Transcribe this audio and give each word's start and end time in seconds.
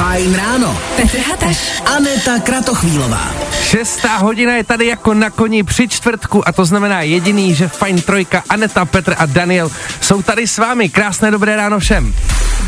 Fajn 0.00 0.32
ráno. 0.34 0.72
Petr 0.96 1.20
Hateš. 1.20 1.84
Aneta 1.84 2.38
Kratochvílová. 2.40 3.34
Šestá 3.62 4.16
hodina 4.16 4.52
je 4.56 4.64
tady 4.64 4.86
jako 4.86 5.14
na 5.14 5.30
koni 5.30 5.62
při 5.62 5.88
čtvrtku 5.88 6.48
a 6.48 6.52
to 6.52 6.64
znamená 6.64 7.02
jediný, 7.02 7.54
že 7.54 7.68
Fajn 7.68 8.00
Trojka, 8.00 8.42
Aneta, 8.48 8.84
Petr 8.84 9.14
a 9.18 9.26
Daniel 9.26 9.70
jsou 10.00 10.22
tady 10.22 10.46
s 10.46 10.58
vámi. 10.58 10.88
Krásné 10.88 11.30
dobré 11.30 11.56
ráno 11.56 11.78
všem. 11.78 12.14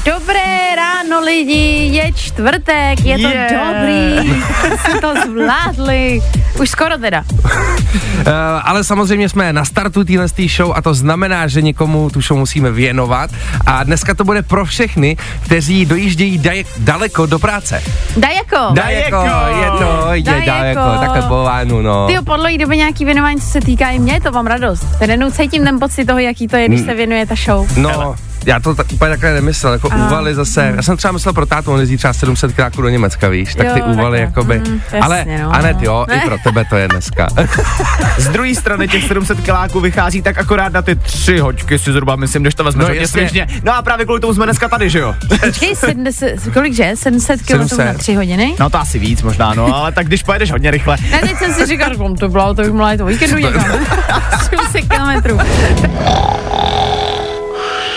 Dobré 0.05 0.75
ráno 0.77 1.21
lidi, 1.21 1.95
je 1.95 2.13
čtvrtek, 2.13 3.05
je 3.05 3.19
to 3.19 3.29
Yeah. 3.29 3.53
dobrý, 3.53 4.35
jsme 4.79 5.01
to 5.01 5.15
zvládli, 5.27 6.21
už 6.61 6.71
skoro 6.71 6.99
teda. 6.99 7.25
Uh, 7.31 8.33
ale 8.65 8.85
samozřejmě 8.85 9.29
jsme 9.29 9.53
na 9.53 9.65
startu 9.65 10.05
téhle 10.05 10.27
show 10.57 10.73
a 10.75 10.83
to 10.83 10.95
znamená, 10.95 11.47
že 11.47 11.63
někomu 11.63 12.11
tu 12.11 12.21
show 12.21 12.39
musíme 12.39 12.71
věnovat 12.73 13.31
a 13.67 13.85
dneska 13.85 14.15
to 14.15 14.25
bude 14.25 14.43
pro 14.43 14.65
všechny, 14.65 15.17
kteří 15.45 15.87
dojíždějí 15.87 16.39
daj- 16.41 16.67
daleko 16.79 17.22
do 17.27 17.39
práce. 17.39 17.83
Dajeko, 18.17 18.57
Daleko, 18.73 19.25
je 19.49 19.71
to, 19.71 20.13
je 20.13 20.47
daleko, 20.47 20.81
takhle 21.01 21.23
po 21.23 21.43
vánu, 21.43 21.83
no. 21.83 22.07
ty 22.07 22.17
po 22.25 22.37
dlouhé 22.37 22.59
době 22.59 22.77
nějaký 22.77 23.05
věnování, 23.05 23.41
co 23.41 23.47
se 23.47 23.61
týká 23.61 23.91
i 23.91 23.99
mě, 23.99 24.21
to 24.21 24.33
mám 24.33 24.47
radost. 24.47 24.87
Ten 24.99 25.33
cítím 25.33 25.65
ten 25.65 25.79
pocit 25.79 26.05
toho, 26.05 26.19
jaký 26.19 26.49
to 26.49 26.57
je, 26.57 26.69
když 26.69 26.81
se 26.81 26.95
věnuje 26.95 27.27
ta 27.27 27.35
show. 27.35 27.79
No, 27.79 28.15
já 28.47 28.61
to 28.61 28.75
tak, 28.75 28.93
úplně 28.93 29.09
takhle 29.11 29.33
nemyslel, 29.35 29.73
jako 29.73 29.93
A. 29.93 29.97
úvaly 29.97 30.35
zase. 30.35 30.73
Já 30.77 30.83
jsem 30.83 30.97
třeba 30.97 31.13
myslel 31.13 31.35
pro 31.35 31.47
tátu, 31.47 31.73
on 31.73 31.81
jezdí 31.81 31.97
třeba 31.97 32.13
700 32.13 32.53
kráků 32.53 32.83
do 32.83 32.89
Německa, 32.89 33.29
víš, 33.29 33.55
tak 33.55 33.67
Jo, 33.67 33.75
ty 33.75 33.83
úvaly 33.83 34.21
jakoby. 34.21 34.59
Mm, 34.59 34.81
jasně, 34.93 35.01
ale 35.01 35.25
no. 35.43 35.51
Anet, 35.55 35.83
jo, 35.83 36.07
i 36.17 36.21
pro 36.21 36.37
tebe 36.45 36.65
to 36.71 36.77
je 36.77 36.89
dneska. 36.89 37.29
Z 38.19 38.29
druhé 38.29 38.55
strany 38.55 38.89
těch 38.89 39.05
700 39.05 39.41
kiláků 39.41 39.81
vychází 39.81 40.23
tak 40.23 40.39
akorát 40.39 40.73
na 40.73 40.83
ty 40.83 40.95
tři 40.97 41.39
hoďky 41.39 41.79
si 41.79 41.93
zhruba 41.93 42.17
myslím, 42.17 42.43
když 42.43 42.55
to 42.55 42.65
vezmeš 42.65 43.01
No, 43.01 43.07
svěžně. 43.07 43.47
No 43.65 43.75
a 43.75 43.83
právě 43.83 44.05
kvůli 44.05 44.21
tomu 44.21 44.35
jsme 44.35 44.45
dneska 44.45 44.69
tady, 44.69 44.91
že 44.91 44.99
jo? 44.99 45.15
Počkej, 45.41 45.77
70, 45.77 46.29
kolik 46.53 46.75
že? 46.75 46.91
700 46.95 47.43
km 47.43 47.59
na 47.59 47.69
700. 47.69 47.99
3 47.99 48.15
hodiny? 48.15 48.55
No 48.61 48.71
to 48.71 48.79
asi 48.79 48.99
víc 48.99 49.23
možná, 49.23 49.55
no, 49.55 49.77
ale 49.77 49.93
tak 49.93 50.07
když 50.07 50.23
pojedeš 50.23 50.51
hodně 50.51 50.71
rychle. 50.71 50.97
Ne, 51.11 51.19
teď 51.21 51.37
jsem 51.39 51.55
si 51.55 51.67
říkal, 51.67 51.89
že 51.93 51.99
to 52.19 52.29
bylo, 52.29 52.55
to 52.55 52.63
bych 52.63 52.73
mohla 52.73 52.93
jít 52.93 53.01
o 53.01 53.07
víkendu 53.07 53.39
někam. 53.39 53.65
700 54.51 54.89
kilometrů. 54.89 55.39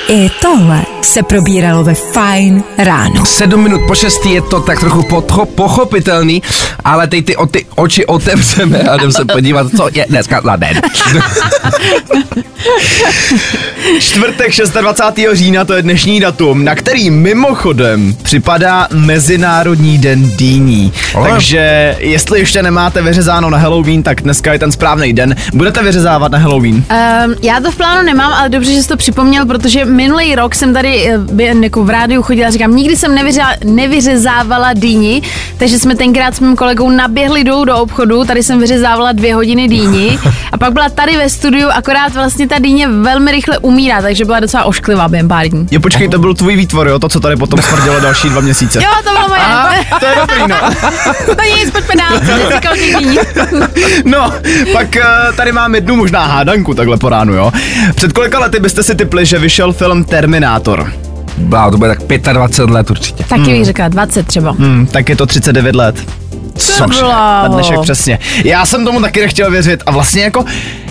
I 0.07 0.29
tohle 0.41 0.85
se 1.01 1.23
probíralo 1.23 1.83
ve 1.83 1.93
Fajn 1.93 2.63
ráno. 2.77 3.25
Sedm 3.25 3.63
minut 3.63 3.81
po 3.87 3.95
šestý 3.95 4.31
je 4.31 4.41
to 4.41 4.61
tak 4.61 4.79
trochu 4.79 5.03
potcho, 5.03 5.45
pochopitelný, 5.45 6.41
ale 6.83 7.07
teď 7.07 7.25
ty, 7.25 7.35
o, 7.35 7.45
ty 7.45 7.65
oči 7.75 8.05
otevřeme 8.05 8.79
a 8.79 8.95
jdem 8.95 9.11
se 9.11 9.25
podívat, 9.25 9.67
co 9.77 9.89
je 9.93 10.05
dneska 10.09 10.41
za 10.41 10.55
den. 10.55 10.81
Čtvrtek 13.99 14.51
26. 14.81 15.37
října 15.37 15.65
to 15.65 15.73
je 15.73 15.81
dnešní 15.81 16.19
datum, 16.19 16.63
na 16.63 16.75
který 16.75 17.09
mimochodem 17.09 18.15
připadá 18.23 18.87
Mezinárodní 18.93 19.97
den 19.97 20.31
dýní. 20.35 20.93
Ale- 21.15 21.29
Takže 21.29 21.95
jestli 21.99 22.39
ještě 22.39 22.63
nemáte 22.63 23.01
vyřezáno 23.01 23.49
na 23.49 23.57
Halloween, 23.57 24.03
tak 24.03 24.21
dneska 24.21 24.53
je 24.53 24.59
ten 24.59 24.71
správný 24.71 25.13
den. 25.13 25.35
Budete 25.53 25.83
vyřezávat 25.83 26.31
na 26.31 26.37
Halloween? 26.37 26.75
Um, 26.75 27.35
já 27.41 27.59
to 27.59 27.71
v 27.71 27.75
plánu 27.75 28.05
nemám, 28.05 28.33
ale 28.33 28.49
dobře, 28.49 28.71
že 28.71 28.81
jsi 28.83 28.87
to 28.87 28.97
připomněl, 28.97 29.45
protože 29.45 29.85
minulý 29.85 30.35
rok 30.35 30.55
jsem 30.55 30.73
tady 30.73 31.09
eh, 31.39 31.55
jako 31.61 31.83
v 31.83 31.89
rádiu 31.89 32.21
chodila 32.21 32.47
a 32.47 32.51
říkám, 32.51 32.75
nikdy 32.75 32.95
jsem 32.97 33.15
nevyřa, 33.15 33.47
nevyřezávala 33.65 34.73
dýni, 34.73 35.21
takže 35.57 35.79
jsme 35.79 35.95
tenkrát 35.95 36.35
s 36.35 36.39
mým 36.39 36.55
kolegou 36.55 36.89
naběhli 36.89 37.43
dolů 37.43 37.65
do 37.65 37.77
obchodu, 37.77 38.23
tady 38.25 38.43
jsem 38.43 38.59
vyřezávala 38.59 39.11
dvě 39.11 39.35
hodiny 39.35 39.67
dýni 39.67 40.19
a 40.51 40.57
pak 40.57 40.73
byla 40.73 40.89
tady 40.89 41.17
ve 41.17 41.29
studiu, 41.29 41.69
akorát 41.73 42.13
vlastně 42.13 42.47
ta 42.47 42.54
dýně 42.59 42.87
velmi 42.87 43.31
rychle 43.31 43.57
umírá, 43.57 44.01
takže 44.01 44.25
byla 44.25 44.39
docela 44.39 44.63
ošklivá 44.63 45.07
během 45.07 45.27
pár 45.27 45.47
dní. 45.47 45.67
Jo, 45.71 45.79
počkej, 45.79 46.09
to 46.09 46.19
byl 46.19 46.33
tvůj 46.33 46.55
výtvor, 46.55 46.87
jo, 46.87 46.99
to, 46.99 47.09
co 47.09 47.19
tady 47.19 47.35
potom 47.35 47.61
smrdělo 47.61 47.99
další 47.99 48.29
dva 48.29 48.41
měsíce. 48.41 48.79
Jo, 48.83 48.89
to 49.03 49.09
bylo 49.09 49.27
moje. 49.27 49.41
To 49.99 50.05
je 50.05 50.15
dobrý, 50.15 50.39
no. 50.47 50.55
to 51.35 51.43
nic, 51.57 51.71
pojďme 51.71 51.95
dál, 51.95 52.19
říkal. 52.53 52.73
No, 54.05 54.31
pak 54.73 54.87
uh, 54.95 55.35
tady 55.35 55.51
mám 55.51 55.75
jednu 55.75 55.95
možná 55.95 56.25
hádanku 56.25 56.73
takhle 56.73 56.97
po 56.97 57.09
ránu, 57.09 57.33
jo. 57.33 57.51
Před 57.95 58.13
kolika 58.13 58.39
lety 58.39 58.59
byste 58.59 58.83
si 58.83 58.95
typli, 58.95 59.25
že 59.25 59.39
vyšel 59.39 59.73
film 59.73 60.03
Terminátor? 60.03 60.93
Bá, 61.37 61.71
to 61.71 61.77
bude 61.77 61.95
tak 62.21 62.33
25 62.33 62.73
let 62.73 62.91
určitě. 62.91 63.23
Taky 63.23 63.43
bych 63.43 63.65
řekla 63.65 63.87
20 63.87 64.27
třeba. 64.27 64.51
Hmm, 64.51 64.85
tak 64.85 65.09
je 65.09 65.15
to 65.15 65.25
39 65.25 65.75
let. 65.75 66.24
Bylo. 66.87 67.11
Na 67.11 67.47
dnešek 67.47 67.79
přesně. 67.81 68.19
Já 68.43 68.65
jsem 68.65 68.85
tomu 68.85 69.01
taky 69.01 69.21
nechtěl 69.21 69.51
věřit 69.51 69.83
a 69.85 69.91
vlastně 69.91 70.23
jako 70.23 70.45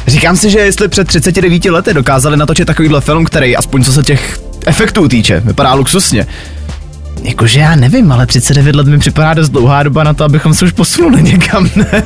říkám 0.07 0.37
si, 0.37 0.51
že 0.51 0.59
jestli 0.59 0.89
před 0.89 1.09
39 1.09 1.65
lety 1.65 1.95
dokázali 1.95 2.37
natočit 2.37 2.67
takovýhle 2.67 3.01
film, 3.01 3.25
který 3.25 3.57
aspoň 3.57 3.85
co 3.85 3.93
se 3.93 4.03
těch 4.03 4.41
efektů 4.67 5.09
týče, 5.09 5.41
vypadá 5.41 5.75
luxusně. 5.75 6.27
Jakože 7.23 7.61
já 7.61 7.77
nevím, 7.77 8.12
ale 8.12 8.27
39 8.27 8.77
let 8.77 8.87
mi 8.87 8.99
připadá 8.99 9.35
dost 9.35 9.49
dlouhá 9.49 9.83
doba 9.83 10.05
na 10.05 10.15
to, 10.15 10.25
abychom 10.25 10.55
se 10.55 10.65
už 10.65 10.73
posunuli 10.73 11.23
někam, 11.23 11.71
ne? 11.77 12.03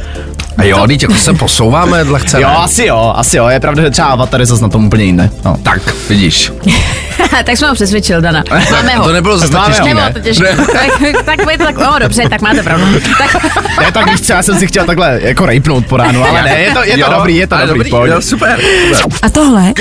A 0.59 0.65
jo, 0.65 0.87
teď 0.87 1.03
jako 1.03 1.15
se 1.15 1.35
posouváme 1.35 2.03
lehce. 2.09 2.41
Jo, 2.41 2.49
ne? 2.49 2.57
asi 2.57 2.85
jo, 2.85 3.13
asi 3.17 3.37
jo. 3.37 3.47
Je 3.49 3.61
pravda, 3.61 3.83
že 3.83 3.91
třeba 3.91 4.09
Avatar 4.09 4.41
je 4.41 4.47
zase 4.47 4.63
na 4.63 4.69
tom 4.69 4.87
úplně 4.87 5.05
jiné. 5.05 5.31
No. 5.45 5.57
Tak, 5.63 5.81
vidíš. 6.09 6.53
tak 7.45 7.57
jsme 7.57 7.69
ho 7.69 7.75
přesvědčil, 7.75 8.21
Dana. 8.21 8.45
Máme 8.71 8.97
ho. 8.97 9.05
To 9.05 9.13
nebylo 9.13 9.39
zase 9.39 9.53
tak 9.53 9.67
těžký, 9.67 9.89
Nebylo 9.89 10.07
ne? 10.15 10.21
těžké. 10.23 10.57
tak, 11.25 11.37
to 11.59 11.65
tak, 11.65 11.79
oh, 11.79 11.99
dobře, 11.99 12.23
tak 12.31 12.41
máte 12.41 12.63
pravdu. 12.63 12.87
Tak, 13.19 13.37
Ne, 13.81 13.93
tak 13.93 14.11
víš 14.11 14.21
co, 14.21 14.33
já 14.33 14.43
jsem 14.43 14.59
si 14.59 14.67
chtěl 14.67 14.85
takhle 14.85 15.21
jako 15.23 15.47
rejpnout 15.47 15.87
po 15.87 15.97
ránu, 15.97 16.25
ale 16.29 16.43
ne, 16.43 16.61
je 16.61 16.73
to, 16.75 16.85
je 16.85 16.93
to 16.93 16.99
Jo, 17.01 17.07
dobrý, 17.17 17.37
je 17.37 17.47
to 17.47 17.57
dobrý, 17.67 17.91
dobrý 17.91 18.11
jo, 18.11 18.23
super. 18.23 18.61
A 19.23 19.31
tohle 19.31 19.73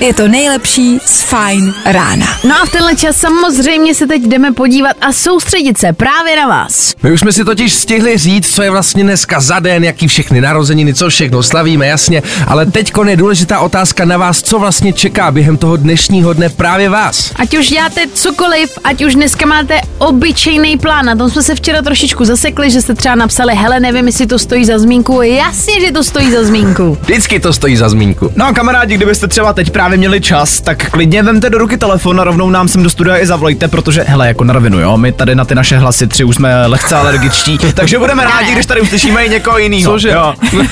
je 0.00 0.14
to 0.14 0.28
nejlepší 0.28 0.98
z 1.06 1.22
Fajn 1.22 1.74
rána. 1.84 2.26
no 2.44 2.54
a 2.62 2.66
v 2.66 2.70
tenhle 2.70 2.96
čas 2.96 3.16
samozřejmě 3.16 3.94
se 3.94 4.06
teď 4.06 4.22
jdeme 4.22 4.52
podívat 4.52 4.96
a 5.00 5.12
soustředit 5.12 5.78
se 5.78 5.92
právě 5.92 6.36
na 6.36 6.46
vás. 6.48 6.94
My 7.02 7.12
už 7.12 7.20
jsme 7.20 7.32
si 7.32 7.44
totiž 7.44 7.72
stihli 7.72 8.18
říct, 8.18 8.54
co 8.54 8.62
je 8.62 8.70
vlastně 8.70 9.02
dneska 9.04 9.40
za 9.40 9.59
den, 9.60 9.84
jaký 9.84 10.08
všechny 10.08 10.40
narozeniny, 10.40 10.94
co 10.94 11.08
všechno 11.08 11.42
slavíme, 11.42 11.86
jasně, 11.86 12.22
ale 12.46 12.66
teď 12.66 12.92
je 13.08 13.16
důležitá 13.16 13.60
otázka 13.60 14.04
na 14.04 14.16
vás, 14.16 14.42
co 14.42 14.58
vlastně 14.58 14.92
čeká 14.92 15.30
během 15.30 15.56
toho 15.56 15.76
dnešního 15.76 16.32
dne 16.32 16.48
právě 16.48 16.88
vás. 16.88 17.32
Ať 17.36 17.58
už 17.58 17.68
děláte 17.68 18.00
cokoliv, 18.14 18.78
ať 18.84 19.04
už 19.04 19.14
dneska 19.14 19.46
máte 19.46 19.80
obyčejný 19.98 20.78
plán, 20.78 21.04
na 21.04 21.16
tom 21.16 21.30
jsme 21.30 21.42
se 21.42 21.54
včera 21.54 21.82
trošičku 21.82 22.24
zasekli, 22.24 22.70
že 22.70 22.80
jste 22.82 22.94
třeba 22.94 23.14
napsali, 23.14 23.54
hele, 23.54 23.80
nevím, 23.80 24.06
jestli 24.06 24.26
to 24.26 24.38
stojí 24.38 24.64
za 24.64 24.78
zmínku. 24.78 25.22
Jasně, 25.22 25.80
že 25.80 25.92
to 25.92 26.04
stojí 26.04 26.32
za 26.32 26.44
zmínku. 26.44 26.98
Vždycky 27.02 27.40
to 27.40 27.52
stojí 27.52 27.76
za 27.76 27.88
zmínku. 27.88 28.32
No 28.36 28.46
a 28.46 28.52
kamarádi, 28.52 28.94
kdybyste 28.94 29.28
třeba 29.28 29.52
teď 29.52 29.70
právě 29.70 29.98
měli 29.98 30.20
čas, 30.20 30.60
tak 30.60 30.90
klidně 30.90 31.22
vemte 31.22 31.50
do 31.50 31.58
ruky 31.58 31.76
telefon 31.76 32.20
a 32.20 32.24
rovnou 32.24 32.50
nám 32.50 32.68
sem 32.68 32.82
do 32.82 32.90
studia 32.90 33.18
i 33.18 33.26
zavolejte, 33.26 33.68
protože 33.68 34.04
hele, 34.08 34.28
jako 34.28 34.44
na 34.44 34.52
rovinu, 34.54 34.80
jo, 34.80 34.96
my 34.96 35.12
tady 35.12 35.34
na 35.34 35.44
ty 35.44 35.54
naše 35.54 35.78
hlasy 35.78 36.06
tři 36.06 36.24
už 36.24 36.36
jsme 36.36 36.66
lehce 36.66 36.96
alergičtí, 36.96 37.58
takže 37.74 37.98
budeme 37.98 38.24
rádi, 38.24 38.52
když 38.52 38.66
tady 38.66 38.80
uslyšíme 38.80 39.24
i 39.26 39.28
někoho 39.28 39.49
jiného. 39.58 39.92
Cože? 39.92 40.10
Jo. 40.10 40.34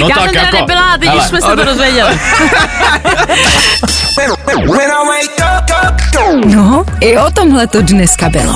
No 0.00 0.08
Já 0.08 0.16
jsem 0.16 0.28
teda 0.28 0.50
nebyla 0.50 0.92
a 0.92 0.98
teď 0.98 1.14
už 1.16 1.22
jsme 1.24 1.40
se 1.40 1.46
to 1.56 1.64
dozvěděli. 1.64 2.20
No, 6.46 6.84
i 7.00 7.18
o 7.18 7.30
tomhle 7.30 7.66
to 7.66 7.82
dneska 7.82 8.28
bylo. 8.28 8.54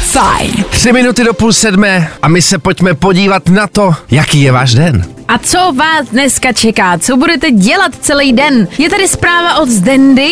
Fajn. 0.00 0.64
Tři 0.70 0.92
minuty 0.92 1.24
do 1.24 1.34
půl 1.34 1.52
sedmé 1.52 2.10
a 2.22 2.28
my 2.28 2.42
se 2.42 2.58
pojďme 2.58 2.94
podívat 2.94 3.48
na 3.48 3.66
to, 3.66 3.94
jaký 4.10 4.42
je 4.42 4.52
váš 4.52 4.74
den. 4.74 5.13
A 5.28 5.38
co 5.38 5.58
vás 5.58 6.08
dneska 6.12 6.52
čeká? 6.52 6.98
Co 6.98 7.16
budete 7.16 7.50
dělat 7.50 7.92
celý 8.00 8.32
den? 8.32 8.68
Je 8.78 8.90
tady 8.90 9.08
zpráva 9.08 9.58
od 9.58 9.68
Zdendy. 9.68 10.30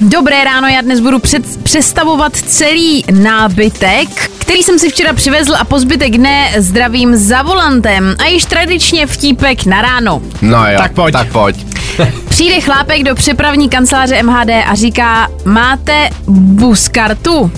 Dobré 0.00 0.44
ráno, 0.44 0.68
já 0.68 0.80
dnes 0.80 1.00
budu 1.00 1.18
před, 1.18 1.62
přestavovat 1.62 2.36
celý 2.36 3.04
nábytek, 3.22 4.08
který 4.38 4.62
jsem 4.62 4.78
si 4.78 4.88
včera 4.90 5.12
přivezl 5.12 5.54
a 5.56 5.64
po 5.64 5.78
zbytek 5.78 6.16
dne 6.16 6.52
zdravím 6.56 7.16
za 7.16 7.42
volantem. 7.42 8.16
A 8.18 8.26
již 8.26 8.44
tradičně 8.44 9.06
vtípek 9.06 9.66
na 9.66 9.82
ráno. 9.82 10.22
No 10.42 10.66
jo, 10.70 10.78
Tak 10.78 10.92
pojď. 10.92 11.12
Tak 11.12 11.28
pojď. 11.32 11.66
Přijde 12.28 12.60
chlápek 12.60 13.02
do 13.02 13.14
přepravní 13.14 13.68
kanceláře 13.68 14.22
MHD 14.22 14.50
a 14.66 14.74
říká, 14.74 15.28
máte 15.44 16.10
buskartu? 16.28 17.50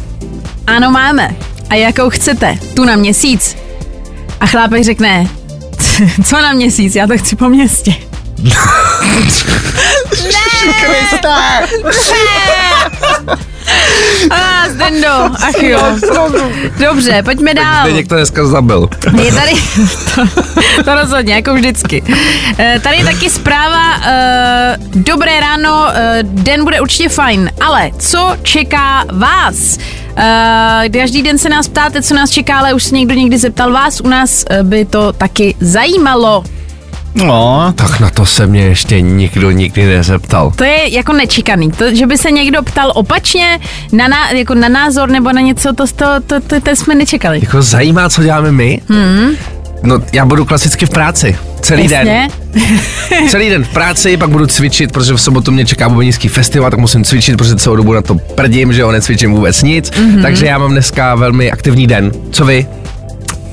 Ano, 0.67 0.91
máme. 0.91 1.37
A 1.71 1.75
jakou 1.75 2.11
chcete? 2.11 2.59
Tu 2.75 2.85
na 2.85 2.97
měsíc. 2.97 3.57
A 4.41 4.47
chlápek 4.47 4.85
řekne, 4.85 5.27
co 6.25 6.37
na 6.37 6.53
měsíc, 6.53 6.95
já 6.95 7.07
to 7.07 7.19
chci 7.19 7.37
po 7.37 7.49
městě. 7.49 7.95
A 14.31 14.69
Zdendo, 14.69 15.09
ach 15.49 15.63
jo. 15.63 15.81
Dobře, 16.79 17.23
pojďme 17.23 17.55
dál. 17.55 17.85
Teď 17.87 17.95
někdo 17.95 18.17
dneska 18.17 18.47
zabil. 18.47 18.89
Je 19.25 19.33
tady, 19.33 19.53
to, 20.15 20.23
to 20.85 20.95
rozhodně, 20.95 21.35
jako 21.35 21.55
vždycky. 21.55 22.03
Eh, 22.59 22.81
Tady 22.83 22.97
je 22.97 23.05
taky 23.05 23.31
zpráva, 23.31 23.97
eh, 24.07 24.77
dobré 24.95 25.41
ráno, 25.41 25.89
eh, 25.95 26.19
den 26.23 26.65
bude 26.65 26.81
určitě 26.81 27.09
fajn, 27.09 27.51
ale 27.61 27.91
co 27.99 28.37
čeká 28.43 29.05
vás? 29.13 29.79
Eh, 30.17 30.89
Každý 30.93 31.23
den 31.23 31.39
se 31.39 31.49
nás 31.49 31.69
ptáte, 31.69 32.03
co 32.03 32.15
nás 32.15 32.31
čeká, 32.31 32.59
ale 32.59 32.75
už 32.75 32.83
se 32.85 32.95
někdo 32.95 33.15
někdy 33.15 33.39
zeptal 33.39 33.73
vás, 33.73 34.01
u 34.01 34.09
nás 34.09 34.45
eh, 34.51 34.63
by 34.63 34.85
to 34.85 35.13
taky 35.13 35.55
zajímalo. 35.61 36.45
No, 37.15 37.73
Tak 37.77 38.01
na 38.01 38.11
to 38.11 38.27
se 38.27 38.47
mě 38.47 38.63
ještě 38.63 39.01
nikdo 39.01 39.51
nikdy 39.51 39.87
nezeptal. 39.87 40.53
To 40.57 40.65
je 40.65 40.95
jako 40.95 41.13
nečekaný. 41.13 41.71
To, 41.71 41.95
že 41.95 42.07
by 42.07 42.19
se 42.19 42.31
někdo 42.31 42.63
ptal 42.63 42.93
opačně 42.95 43.59
na, 43.93 44.09
ná, 44.09 44.31
jako 44.31 44.55
na 44.55 44.69
názor 44.69 45.09
nebo 45.09 45.33
na 45.33 45.41
něco, 45.41 45.73
to, 45.73 45.87
to, 45.87 46.07
to, 46.27 46.41
to, 46.41 46.61
to 46.61 46.71
jsme 46.71 46.95
nečekali. 46.95 47.39
Jako 47.43 47.63
zajímá, 47.63 48.09
co 48.09 48.23
děláme 48.23 48.53
my? 48.53 48.81
Hmm. 48.89 49.31
No, 49.83 50.03
já 50.13 50.25
budu 50.25 50.45
klasicky 50.45 50.87
v 50.87 50.91
práci. 50.91 51.37
Celý 51.61 51.89
den. 51.89 52.09
Jasně. 52.09 52.29
Celý 53.31 53.49
den 53.49 53.65
v 53.65 53.69
práci, 53.69 54.17
pak 54.17 54.31
budu 54.31 54.47
cvičit, 54.47 54.93
protože 54.93 55.13
v 55.13 55.21
sobotu 55.21 55.53
mě 55.53 55.65
čeká 55.65 55.89
bubenický 55.89 56.29
festival, 56.29 56.71
tak 56.71 56.81
musím 56.81 57.05
cvičit, 57.05 57.37
protože 57.37 57.55
celou 57.55 57.77
dobu 57.77 57.93
na 57.93 58.03
to 58.03 58.15
prdím, 58.15 58.73
že 58.73 58.81
jo, 58.81 58.93
necvičím 58.93 59.33
vůbec 59.33 59.63
nic. 59.63 59.91
Mm-hmm. 59.91 60.23
Takže 60.23 60.47
já 60.47 60.59
mám 60.59 60.71
dneska 60.71 61.15
velmi 61.15 61.51
aktivní 61.51 61.87
den. 61.87 62.13
Co 62.31 62.45
vy? 62.45 62.67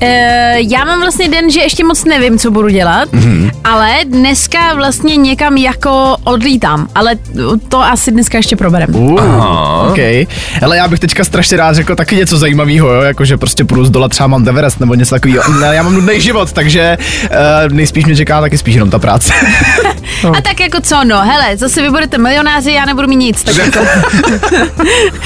E, 0.00 0.56
já 0.60 0.84
mám 0.84 1.00
vlastně 1.00 1.28
den, 1.28 1.50
že 1.50 1.60
ještě 1.60 1.84
moc 1.84 2.04
nevím, 2.04 2.38
co 2.38 2.50
budu 2.50 2.68
dělat, 2.68 3.08
mm-hmm. 3.08 3.50
ale 3.64 3.94
dneska 4.04 4.74
vlastně 4.74 5.16
někam 5.16 5.56
jako 5.56 6.16
odlítám, 6.24 6.88
ale 6.94 7.16
to 7.68 7.82
asi 7.82 8.10
dneska 8.10 8.38
ještě 8.38 8.56
proberem. 8.56 8.94
Uh, 8.94 9.20
OK. 9.90 9.98
Ale 10.62 10.76
já 10.76 10.88
bych 10.88 11.00
teďka 11.00 11.24
strašně 11.24 11.56
rád 11.56 11.74
řekl 11.74 11.96
taky 11.96 12.16
něco 12.16 12.38
zajímavého, 12.38 12.92
jo? 12.92 13.00
jako 13.00 13.24
že 13.24 13.36
prostě 13.36 13.64
půjdu 13.64 13.84
z 13.84 13.90
dola 13.90 14.08
třeba 14.08 14.26
Mount 14.26 14.48
Everest 14.48 14.80
nebo 14.80 14.94
něco 14.94 15.14
takového. 15.14 15.52
Ne, 15.60 15.66
Já 15.74 15.82
mám 15.82 15.94
nudný 15.94 16.20
život, 16.20 16.52
takže 16.52 16.98
uh, 16.98 17.72
nejspíš 17.72 18.04
mě 18.04 18.16
čeká 18.16 18.40
taky 18.40 18.58
spíš 18.58 18.74
jenom 18.74 18.90
ta 18.90 18.98
práce. 18.98 19.32
A 20.38 20.42
tak 20.42 20.60
jako 20.60 20.80
co, 20.80 21.04
no, 21.04 21.20
hele, 21.20 21.56
zase 21.56 21.82
vy 21.82 21.90
budete 21.90 22.18
milionáři, 22.18 22.72
já 22.72 22.84
nebudu 22.84 23.08
mít 23.08 23.16
nic, 23.16 23.42
tak 23.44 23.56
jako, 23.56 23.78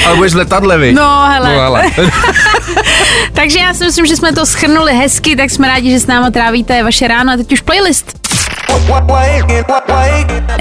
Ale 0.06 0.16
budeš 0.16 0.34
letadle, 0.34 0.78
vy. 0.78 0.92
no, 0.92 1.26
hele. 1.28 1.54
No, 1.54 1.60
ale. 1.60 1.84
Takže 3.32 3.58
já 3.58 3.74
si 3.74 3.84
myslím, 3.84 4.06
že 4.06 4.16
jsme 4.16 4.32
to 4.32 4.46
schrnuli 4.58 4.92
hezky, 4.92 5.36
tak 5.36 5.50
jsme 5.50 5.68
rádi, 5.68 5.90
že 5.90 6.00
s 6.00 6.06
náma 6.06 6.30
trávíte 6.30 6.82
vaše 6.82 7.08
ráno 7.08 7.32
a 7.32 7.36
teď 7.36 7.52
už 7.52 7.60
playlist. 7.60 8.18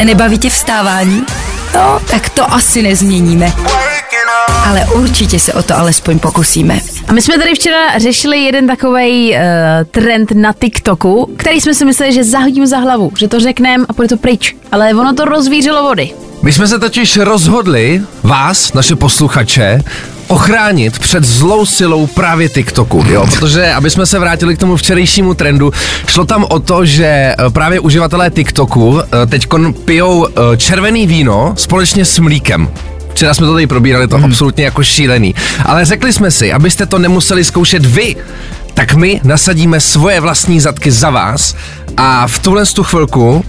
Nebaví 0.03 0.37
tě 0.37 0.49
vstávání? 0.49 1.23
No, 1.75 1.99
tak 2.11 2.29
to 2.29 2.53
asi 2.53 2.81
nezměníme. 2.81 3.53
Ale 4.65 4.85
určitě 4.85 5.39
se 5.39 5.53
o 5.53 5.63
to 5.63 5.77
alespoň 5.77 6.19
pokusíme. 6.19 6.79
A 7.07 7.13
my 7.13 7.21
jsme 7.21 7.37
tady 7.37 7.55
včera 7.55 7.99
řešili 7.99 8.43
jeden 8.43 8.67
takový 8.67 9.31
uh, 9.31 9.37
trend 9.91 10.31
na 10.31 10.53
TikToku, 10.53 11.33
který 11.37 11.61
jsme 11.61 11.73
si 11.73 11.85
mysleli, 11.85 12.13
že 12.13 12.23
zahodíme 12.23 12.67
za 12.67 12.77
hlavu, 12.77 13.11
že 13.17 13.27
to 13.27 13.39
řekneme 13.39 13.85
a 13.89 13.93
půjde 13.93 14.09
to 14.09 14.17
pryč. 14.17 14.55
Ale 14.71 14.93
ono 14.93 15.13
to 15.13 15.25
rozvířilo 15.25 15.83
vody. 15.83 16.11
My 16.41 16.53
jsme 16.53 16.67
se 16.67 16.79
totiž 16.79 17.17
rozhodli 17.17 18.01
vás, 18.23 18.73
naše 18.73 18.95
posluchače, 18.95 19.83
ochránit 20.27 20.99
před 20.99 21.23
zlou 21.23 21.65
silou 21.65 22.07
právě 22.07 22.49
TikToku, 22.49 23.03
jo, 23.09 23.25
protože 23.35 23.73
aby 23.73 23.89
jsme 23.89 24.05
se 24.05 24.19
vrátili 24.19 24.55
k 24.55 24.59
tomu 24.59 24.75
včerejšímu 24.75 25.33
trendu, 25.33 25.73
šlo 26.07 26.25
tam 26.25 26.45
o 26.49 26.59
to, 26.59 26.85
že 26.85 27.05
eh, 27.05 27.35
právě 27.49 27.79
uživatelé 27.79 28.29
TikToku 28.29 29.01
teď 29.29 29.47
pijou 29.85 30.27
eh, 30.27 30.57
červený 30.57 31.07
víno 31.07 31.53
společně 31.57 32.05
s 32.05 32.19
mlíkem. 32.19 32.69
Včera 33.13 33.33
jsme 33.33 33.47
to 33.47 33.53
tady 33.53 33.67
probírali, 33.67 34.07
to 34.07 34.17
mm. 34.17 34.25
absolutně 34.25 34.65
jako 34.65 34.83
šílený. 34.83 35.35
Ale 35.65 35.85
řekli 35.85 36.13
jsme 36.13 36.31
si, 36.31 36.53
abyste 36.53 36.85
to 36.85 36.99
nemuseli 36.99 37.43
zkoušet 37.43 37.85
vy, 37.85 38.15
tak 38.73 38.93
my 38.93 39.21
nasadíme 39.23 39.79
svoje 39.79 40.19
vlastní 40.19 40.59
zadky 40.59 40.91
za 40.91 41.09
vás 41.09 41.55
a 41.97 42.27
v 42.27 42.39
tuhle 42.39 42.65
tu 42.65 42.83
chvilku 42.83 43.45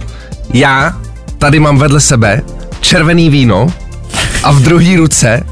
já 0.53 0.97
tady 1.37 1.59
mám 1.59 1.77
vedle 1.77 2.01
sebe 2.01 2.41
červený 2.81 3.29
víno 3.29 3.67
a 4.43 4.51
v 4.51 4.61
druhé 4.61 4.97
ruce 4.97 5.43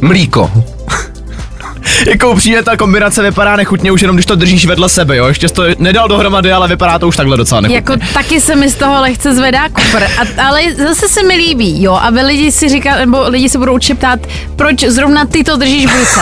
mlíko. 0.00 0.50
jako 2.06 2.30
upřímně 2.30 2.62
ta 2.62 2.76
kombinace 2.76 3.22
vypadá 3.22 3.56
nechutně 3.56 3.92
už 3.92 4.00
jenom, 4.00 4.16
když 4.16 4.26
to 4.26 4.36
držíš 4.36 4.66
vedle 4.66 4.88
sebe, 4.88 5.16
jo. 5.16 5.26
Ještě 5.26 5.48
jsi 5.48 5.54
to 5.54 5.62
nedal 5.78 6.08
dohromady, 6.08 6.52
ale 6.52 6.68
vypadá 6.68 6.98
to 6.98 7.08
už 7.08 7.16
takhle 7.16 7.36
docela 7.36 7.60
nechutně. 7.60 7.76
Jako 7.76 7.96
taky 8.14 8.40
se 8.40 8.56
mi 8.56 8.70
z 8.70 8.74
toho 8.74 9.00
lehce 9.00 9.34
zvedá 9.34 9.68
kufr, 9.68 10.02
a, 10.04 10.46
ale 10.46 10.60
zase 10.88 11.08
se 11.08 11.22
mi 11.22 11.34
líbí, 11.36 11.82
jo, 11.82 11.92
aby 12.02 12.20
lidi 12.20 12.52
si 12.52 12.68
říká, 12.68 12.96
nebo 12.96 13.22
lidi 13.28 13.48
se 13.48 13.58
budou 13.58 13.74
určitě 13.74 13.94
ptát, 13.94 14.20
proč 14.56 14.80
zrovna 14.84 15.24
ty 15.24 15.44
to 15.44 15.56
držíš 15.56 15.86
v 15.86 15.98
ruce. 15.98 16.20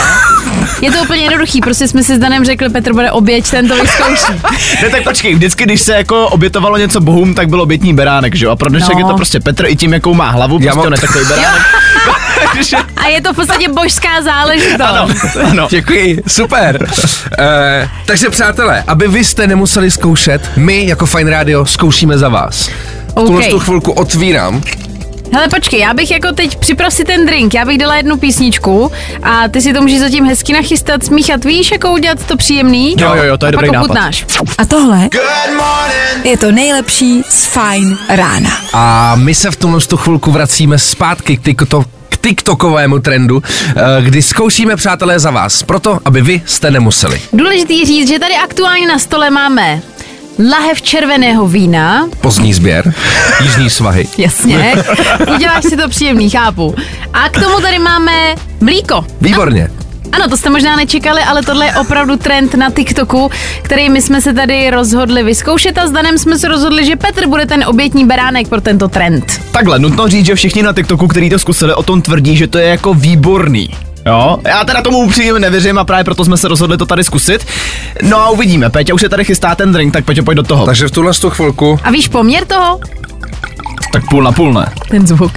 Je 0.83 0.93
to 0.93 0.99
úplně 1.03 1.23
jednoduchý, 1.23 1.61
prostě 1.61 1.89
jsme 1.89 2.03
si 2.03 2.15
s 2.17 2.19
Danem 2.19 2.45
řekli, 2.45 2.69
Petr 2.69 2.93
bude 2.93 3.11
oběť, 3.11 3.51
ten 3.51 3.69
to 3.69 3.75
vyzkouší. 3.75 4.33
Ne, 4.83 4.89
tak 4.91 5.05
počkej, 5.05 5.35
vždycky, 5.35 5.65
když 5.65 5.81
se 5.81 5.93
jako 5.95 6.29
obětovalo 6.29 6.77
něco 6.79 7.01
bohům, 7.01 7.35
tak 7.35 7.49
byl 7.49 7.61
obětní 7.61 7.95
beránek, 7.95 8.35
že 8.35 8.45
jo? 8.45 8.51
A 8.51 8.57
pro 8.57 8.71
dnešek 8.71 8.93
No. 8.93 8.99
je 8.99 9.05
to 9.05 9.15
prostě 9.17 9.41
Petr 9.41 9.65
i 9.69 9.77
tím, 9.77 9.93
jakou 9.93 10.15
má 10.15 10.31
hlavu, 10.31 10.59
Já 10.61 10.73
prostě 10.73 10.77
mám- 10.79 10.87
on 10.87 10.93
je 10.93 10.99
takový 11.01 11.25
beránek. 11.25 11.63
Takže- 12.55 12.77
A 12.97 13.07
je 13.09 13.21
to 13.21 13.33
v 13.33 13.37
podstatě 13.37 13.69
božská 13.69 14.23
záležitost. 14.23 14.81
ano, 14.81 15.09
ano. 15.51 15.67
Děkuji, 15.71 16.23
super. 16.29 16.89
e, 17.39 17.89
takže 18.07 18.31
přátelé, 18.31 18.85
aby 18.87 19.09
vy 19.09 19.25
jste 19.25 19.47
nemuseli 19.47 19.91
zkoušet, 19.91 20.51
my 20.57 20.87
jako 20.87 21.07
Fine 21.07 21.31
Radio 21.31 21.67
zkoušíme 21.67 22.19
za 22.19 22.29
vás. 22.29 22.69
V 23.09 23.15
tuhle 23.15 23.43
tu 23.47 23.59
chvilku 23.61 23.93
otvírám. 23.93 24.63
Hele, 25.33 25.49
počkej, 25.49 25.81
já 25.81 25.95
bych 25.95 26.11
jako 26.11 26.33
teď 26.33 26.57
připrav 26.57 26.93
si 26.95 27.05
ten 27.05 27.27
drink, 27.27 27.55
já 27.55 27.65
bych 27.65 27.79
dala 27.79 27.97
jednu 27.97 28.17
písničku 28.17 28.93
a 29.23 29.49
ty 29.49 29.61
si 29.63 29.73
to 29.73 29.81
můžeš 29.83 29.99
zatím 29.99 30.25
hezky 30.25 30.53
nachystat, 30.53 31.05
smíchat, 31.05 31.45
víš, 31.45 31.73
jako 31.73 31.93
udělat 31.93 32.25
to 32.27 32.37
příjemný? 32.37 32.95
Jo, 32.99 33.15
jo, 33.17 33.23
jo, 33.23 33.39
to 33.39 33.47
je 33.47 33.49
a 33.49 33.51
dobrý 33.51 33.69
pak 33.69 33.77
nápad. 33.77 34.11
A 34.59 34.65
tohle 34.65 35.09
je 36.25 36.39
to 36.39 36.53
nejlepší 36.53 37.23
z 37.29 37.47
Fine 37.47 37.97
rána. 38.09 38.51
A 38.73 39.15
my 39.17 39.35
se 39.35 39.51
v 39.51 39.57
tu 39.57 39.97
chvilku 39.97 40.31
vracíme 40.33 40.79
zpátky 40.79 41.37
k, 41.37 41.55
k 41.57 41.67
TikTokovému 42.25 42.99
trendu, 42.99 43.43
eh, 43.77 44.03
kdy 44.03 44.23
zkoušíme 44.23 44.77
přátelé 44.77 45.19
za 45.19 45.31
vás, 45.31 45.63
proto 45.63 45.99
aby 46.05 46.23
vy 46.23 46.43
jste 46.47 46.71
nemuseli. 46.71 47.21
Důležitý 47.33 47.85
říct, 47.85 48.09
že 48.09 48.19
tady 48.19 48.35
aktuálně 48.35 48.89
na 48.89 48.99
stole 48.99 49.31
máme 49.31 49.83
lahev 50.51 50.83
červeného 50.83 51.49
vína, 51.49 52.09
Pozdní 52.21 52.55
sběr, 52.55 52.95
jižní 53.43 53.71
svahy. 53.71 54.09
jasně, 54.19 54.75
uděláš 55.35 55.65
si 55.65 55.77
to 55.77 55.89
příjemný, 55.89 56.31
chápu. 56.31 56.75
A 57.13 57.29
k 57.29 57.41
tomu 57.43 57.61
tady 57.61 57.79
máme 57.79 58.35
mlíko. 58.61 59.05
Výborně. 59.21 59.71
Ano, 60.15 60.29
to 60.29 60.37
jste 60.37 60.51
možná 60.51 60.77
nečekali, 60.77 61.21
ale 61.23 61.43
tohle 61.43 61.67
je 61.67 61.73
opravdu 61.75 62.17
trend 62.17 62.55
na 62.55 62.71
TikToku, 62.71 63.31
který 63.63 63.91
my 63.91 64.03
jsme 64.03 64.21
se 64.21 64.33
tady 64.33 64.71
rozhodli 64.71 65.23
vyzkoušet 65.23 65.79
a 65.79 65.87
s 65.87 65.91
Danem 65.91 66.19
jsme 66.19 66.39
se 66.39 66.49
rozhodli, 66.49 66.87
že 66.87 66.97
Petr 66.97 67.27
bude 67.27 67.47
ten 67.47 67.65
obětní 67.67 68.05
beránek 68.05 68.49
pro 68.49 68.61
tento 68.61 68.89
trend. 68.89 69.25
Takhle, 69.51 69.79
nutno 69.79 70.09
říct, 70.09 70.27
že 70.27 70.35
všichni 70.35 70.63
na 70.63 70.73
TikToku, 70.73 71.09
kteří 71.09 71.31
to 71.31 71.39
zkusili, 71.39 71.75
o 71.75 71.83
tom 71.83 72.03
tvrdí, 72.03 72.37
že 72.37 72.47
to 72.47 72.59
je 72.59 72.67
jako 72.67 72.95
výborný. 72.95 73.71
Jo, 74.07 74.39
já 74.45 74.65
teda 74.65 74.83
tomu 74.83 74.99
upřímně 74.99 75.41
nevěřím 75.41 75.79
a 75.79 75.85
právě 75.85 76.05
proto 76.05 76.25
jsme 76.25 76.37
se 76.37 76.49
rozhodli 76.49 76.79
to 76.79 76.87
tady 76.87 77.05
zkusit. 77.05 77.47
No 78.03 78.21
a 78.21 78.31
uvidíme, 78.31 78.71
Peťa 78.71 78.95
už 78.95 79.01
se 79.01 79.09
tady 79.09 79.25
chystá 79.25 79.55
ten 79.55 79.73
drink, 79.73 79.93
tak 79.93 80.05
Peťo, 80.05 80.23
pojď 80.23 80.37
do 80.37 80.43
toho. 80.43 80.67
Takže 80.67 80.89
v 80.89 80.91
tuhle 80.91 81.13
tu 81.15 81.31
chvilku 81.31 81.81
A 81.83 81.91
víš 81.91 82.09
poměr 82.09 82.45
toho? 82.45 82.81
Tak 83.93 84.03
půl 84.11 84.23
na 84.23 84.33
půl 84.33 84.53
ne. 84.53 84.67
Ten 84.91 85.07
zvuk. 85.07 85.33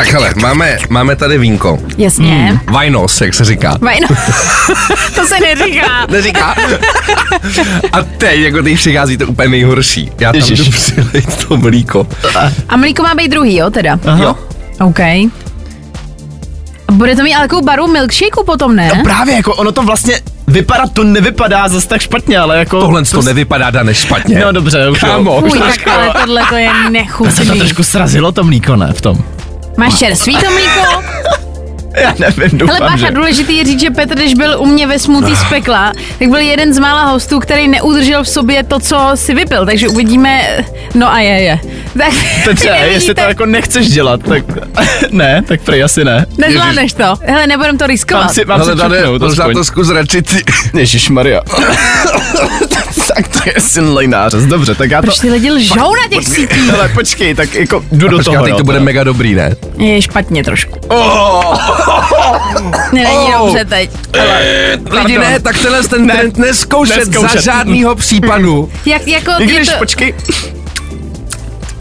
Tak 0.00 0.12
hele, 0.12 0.34
máme, 0.40 0.78
máme 0.88 1.16
tady 1.16 1.38
vínko. 1.38 1.78
Jasně. 1.98 2.34
Hmm. 2.34 2.60
Vajnos, 2.72 3.20
jak 3.20 3.34
se 3.34 3.44
říká. 3.44 3.78
Vajno. 3.80 4.08
to 5.14 5.26
se 5.26 5.40
neříká. 5.40 6.06
Neříká? 6.10 6.54
A 7.92 8.02
teď, 8.02 8.40
jako 8.40 8.62
teď 8.62 8.74
přichází 8.74 9.16
to 9.16 9.26
úplně 9.26 9.48
nejhorší. 9.48 10.10
Já 10.20 10.32
tam 10.32 10.40
Ježiš. 10.40 10.58
jdu 10.58 10.70
přilejt 10.70 11.44
to 11.44 11.56
mlíko. 11.56 12.06
A 12.68 12.76
mlíko 12.76 13.02
má 13.02 13.14
být 13.14 13.28
druhý, 13.28 13.56
jo, 13.56 13.70
teda? 13.70 13.98
Aha. 14.06 14.24
Jo. 14.24 14.36
OK. 14.80 15.00
A 16.88 16.92
bude 16.92 17.16
to 17.16 17.22
mít 17.22 17.34
ale 17.34 17.44
takovou 17.44 17.62
baru 17.62 17.86
milkshakeu 17.86 18.44
potom, 18.44 18.76
ne? 18.76 18.92
No 18.96 19.02
právě, 19.02 19.34
jako 19.34 19.54
ono 19.54 19.72
to 19.72 19.82
vlastně 19.82 20.20
vypadá, 20.48 20.86
to 20.86 21.04
nevypadá 21.04 21.68
zase 21.68 21.88
tak 21.88 22.00
špatně, 22.00 22.38
ale 22.38 22.58
jako... 22.58 22.80
Tohle 22.80 23.04
to 23.04 23.22
nevypadá 23.22 23.70
dane 23.70 23.94
špatně. 23.94 24.38
No 24.44 24.52
dobře, 24.52 24.90
už. 24.90 24.98
Kámo. 24.98 25.40
Už 25.40 25.50
Fuj, 25.50 25.60
tak 25.60 25.88
ale 25.88 26.12
tohle 26.20 26.42
to 26.48 26.56
je 26.56 26.68
To 26.68 26.74
se 26.74 26.84
to 26.84 26.90
nechutný. 26.90 27.58
trošku 27.58 27.82
srazilo 27.82 28.32
to 28.32 28.44
mlíko, 28.44 28.76
ne, 28.76 28.92
v 28.92 29.00
tom. 29.00 29.24
Máš 29.80 29.98
čerstvý 29.98 30.36
to 30.36 30.50
mlíko? 30.50 31.02
Já 32.00 32.14
nevím, 32.18 32.58
doufám, 32.58 32.76
Hele, 32.76 32.98
že... 32.98 33.04
bacha, 33.04 33.14
důležitý 33.14 33.56
je 33.56 33.64
říct, 33.64 33.80
že 33.80 33.90
Petr, 33.90 34.14
když 34.14 34.34
byl 34.34 34.56
u 34.60 34.66
mě 34.66 34.86
ve 34.86 34.98
smutý 34.98 35.36
z 35.36 35.44
pekla, 35.44 35.92
tak 36.18 36.28
byl 36.28 36.38
jeden 36.38 36.74
z 36.74 36.78
mála 36.78 37.04
hostů, 37.04 37.40
který 37.40 37.68
neudržel 37.68 38.24
v 38.24 38.28
sobě 38.28 38.62
to, 38.62 38.78
co 38.80 39.10
si 39.14 39.34
vypil, 39.34 39.66
takže 39.66 39.88
uvidíme, 39.88 40.64
no 40.94 41.12
a 41.12 41.18
je, 41.20 41.40
je. 41.40 41.60
Tak, 41.98 42.12
Petře, 42.44 42.68
jestli 42.92 43.14
to 43.14 43.20
jako 43.20 43.46
nechceš 43.46 43.88
dělat, 43.88 44.20
tak 44.28 44.44
ne, 45.10 45.42
tak 45.48 45.60
prej 45.60 45.84
asi 45.84 46.04
ne. 46.04 46.26
Nezvládneš 46.38 46.92
to. 46.92 47.14
Hele, 47.22 47.46
nebudem 47.46 47.78
to 47.78 47.84
Mám 47.84 47.90
riskovat. 47.90 48.34
si, 48.34 48.44
mám 48.44 48.62
si 48.62 48.70
Ale 48.70 48.76
tady, 48.76 48.94
čeknout, 48.96 49.22
možná 49.22 49.44
aspoň. 49.44 49.54
to 49.54 49.64
zkus 49.64 49.90
radši 49.90 50.22
ty. 50.22 50.44
Ježíš 50.78 51.08
Maria. 51.10 51.40
Tak 53.16 53.28
to 53.28 53.38
je 53.46 53.54
synlej 53.58 54.06
nářez. 54.08 54.46
Dobře, 54.46 54.74
tak 54.74 54.90
já 54.90 55.00
to... 55.00 55.06
Proč 55.06 55.18
ty 55.18 55.30
lidi 55.30 55.50
lžou 55.52 55.74
na 55.94 56.08
těch 56.18 56.28
sítích? 56.28 56.74
Ale 56.74 56.88
počkej, 56.88 57.34
tak 57.34 57.54
jako 57.54 57.84
jdu 57.92 58.08
do 58.08 58.16
Počkej, 58.16 58.34
toho. 58.34 58.44
teď 58.44 58.52
jo, 58.52 58.58
to 58.58 58.64
bude 58.64 58.80
mega 58.80 59.04
dobrý, 59.04 59.34
ne? 59.34 59.56
Je 59.76 60.02
špatně 60.02 60.44
trošku. 60.44 60.78
Oh, 60.88 61.56
Ne, 62.92 63.02
není 63.04 63.16
Oh. 63.16 63.46
dobře 63.46 63.64
teď. 63.64 63.90
Lidi 64.90 65.18
ne, 65.18 65.40
tak 65.40 65.58
tenhle 65.58 65.82
ten 65.82 66.06
Ne. 66.06 66.14
trend 66.14 66.36
neskoušet, 66.38 66.96
Neskoušet. 66.96 67.30
za 67.32 67.40
žádnýho 67.40 67.94
případu. 67.94 68.70
Jak, 68.86 69.06
jako, 69.08 69.30
I 69.38 69.42
je 69.42 69.56
když, 69.56 69.68
to, 69.68 69.78
počkej, 69.78 70.14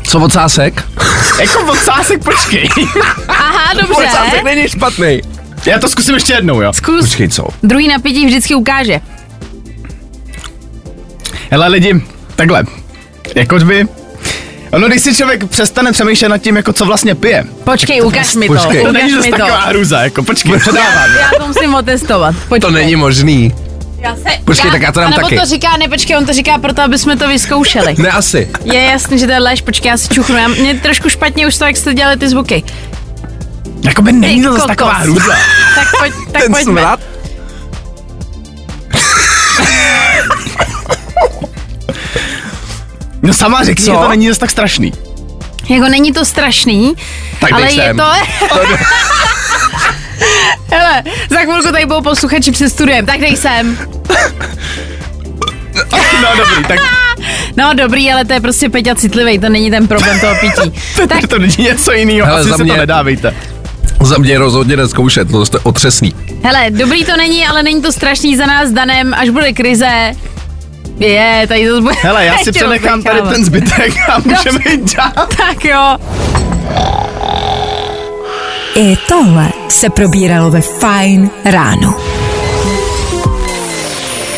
Co 0.03 0.19
ocásek? 0.19 0.83
jako 1.39 1.71
odsásek, 1.71 2.23
počkej. 2.23 2.69
aha, 3.27 3.71
Ocásek 3.91 4.21
dobře. 4.31 4.41
není 4.43 4.69
špatný. 4.69 5.21
Já 5.65 5.79
to 5.79 5.89
zkusím 5.89 6.13
ještě 6.15 6.33
jednou, 6.33 6.61
jo. 6.61 6.73
Zkus. 6.73 7.01
Počkej, 7.01 7.29
co? 7.29 7.47
Druhý 7.63 7.87
napití 7.87 8.25
vždycky 8.25 8.55
ukáže. 8.55 9.01
Hele 11.51 11.67
lidi, 11.67 12.01
Takhle, 12.35 12.63
jako 13.35 13.55
by... 13.59 13.87
Ono, 14.71 14.87
když 14.87 15.01
si 15.01 15.15
člověk 15.15 15.45
přestane 15.45 15.91
přemýšlet 15.91 16.29
nad 16.29 16.37
tím, 16.37 16.55
jako 16.55 16.73
co 16.73 16.85
vlastně 16.85 17.15
pije, 17.15 17.43
Počkej, 17.63 18.01
ukaž 18.01 18.35
mi 18.35 18.47
to. 18.47 18.53
Počkej. 18.53 18.83
to 18.83 18.91
není 18.91 19.11
zase 19.11 19.25
mi 19.25 19.31
to. 19.31 19.37
taková 19.37 19.59
hruza, 19.59 20.01
jako 20.01 20.23
počkej, 20.23 20.59
předávám. 20.59 21.09
Já 21.19 21.29
to 21.39 21.47
musím 21.47 21.75
otestovat. 21.75 22.35
Počkej. 22.35 22.59
To 22.59 22.71
není 22.71 22.95
možný. 22.95 23.53
Já 23.99 24.15
se, 24.15 24.23
Počkej, 24.45 24.71
tak 24.71 24.81
já 24.81 24.91
to 24.91 24.99
dám 24.99 25.09
nebo 25.11 25.21
taky. 25.21 25.39
to 25.39 25.45
říká, 25.45 25.77
ne, 25.77 25.87
počkej, 25.89 26.17
on 26.17 26.25
to 26.25 26.33
říká 26.33 26.57
proto, 26.57 26.81
aby 26.81 26.97
jsme 26.99 27.17
to 27.17 27.27
vyzkoušeli. 27.27 27.95
Ne 27.97 28.09
asi. 28.09 28.49
Je 28.63 28.81
jasný, 28.81 29.19
že 29.19 29.25
to 29.25 29.31
je 29.31 29.39
lež, 29.39 29.61
počkej, 29.61 29.89
já 29.89 29.97
si 29.97 30.09
čuchnu. 30.09 30.35
Já, 30.37 30.47
mě 30.47 30.73
trošku 30.75 31.09
špatně 31.09 31.47
už 31.47 31.57
to, 31.57 31.65
jak 31.65 31.77
jste 31.77 31.93
dělali 31.93 32.17
ty 32.17 32.29
zvuky. 32.29 32.63
Jakoby 33.83 34.11
není 34.11 34.43
to 34.43 34.53
zase 34.53 34.67
taková 34.67 34.93
hruza. 34.93 35.33
Tak, 35.75 35.87
pojď, 35.99 36.13
tak 36.31 36.41
Ten 36.41 36.51
pojďme. 36.51 36.71
smrad. 36.81 36.99
No 43.21 43.33
sama 43.33 43.63
řekni, 43.63 43.85
Co? 43.85 43.91
že 43.91 43.97
to 43.97 44.07
není 44.09 44.27
zase 44.27 44.39
tak 44.39 44.51
strašný. 44.51 44.93
Jako 45.69 45.87
není 45.89 46.11
to 46.13 46.25
strašný, 46.25 46.93
Tak 47.39 47.51
ale 47.51 47.71
je 47.71 47.93
to... 47.93 48.03
Hele, 50.71 51.03
za 51.29 51.39
chvilku 51.39 51.71
tady 51.71 51.85
budou 51.85 52.01
posluchači 52.01 52.51
před 52.51 52.69
studiem, 52.69 53.05
tak 53.05 53.19
dej 53.19 53.37
sem. 53.37 53.77
No 56.21 56.29
dobrý, 56.37 56.63
tak 56.67 56.79
No 57.57 57.73
dobrý, 57.73 58.11
ale 58.11 58.25
to 58.25 58.33
je 58.33 58.39
prostě 58.41 58.69
Peťa 58.69 58.95
citlivý, 58.95 59.39
to 59.39 59.49
není 59.49 59.71
ten 59.71 59.87
problém 59.87 60.19
toho 60.19 60.35
pití. 60.35 60.73
tak 61.07 61.27
to 61.27 61.39
není 61.39 61.55
něco 61.59 61.91
jiného, 61.91 62.27
Hele, 62.27 62.39
asi 62.41 62.49
za 62.49 62.57
mě- 62.57 62.73
to 62.73 62.79
nedávejte. 62.79 63.35
Za 64.01 64.17
mě 64.17 64.37
rozhodně 64.39 64.77
neskoušet, 64.77 65.31
to 65.31 65.39
je 65.41 65.59
otřesný. 65.63 66.13
Hele, 66.43 66.65
dobrý 66.69 67.05
to 67.05 67.17
není, 67.17 67.47
ale 67.47 67.63
není 67.63 67.81
to 67.81 67.91
strašný 67.91 68.37
za 68.37 68.45
nás 68.45 68.69
danem, 68.71 69.13
až 69.13 69.29
bude 69.29 69.53
krize. 69.53 70.11
Je, 70.99 71.45
tady 71.47 71.69
to 71.69 71.81
bude. 71.81 71.95
Hele, 72.01 72.25
já 72.25 72.37
si 72.37 72.51
přenechám 72.51 73.03
tady 73.03 73.21
ten 73.21 73.45
zbytek 73.45 73.93
a 74.09 74.19
můžeme 74.25 74.59
jít 74.71 74.95
dál. 74.95 75.11
Tak 75.37 75.65
jo. 75.65 75.97
I 78.75 78.95
tohle 79.07 79.49
se 79.69 79.89
probíralo 79.89 80.51
ve 80.51 80.61
Fine 80.61 81.29
ráno. 81.45 81.95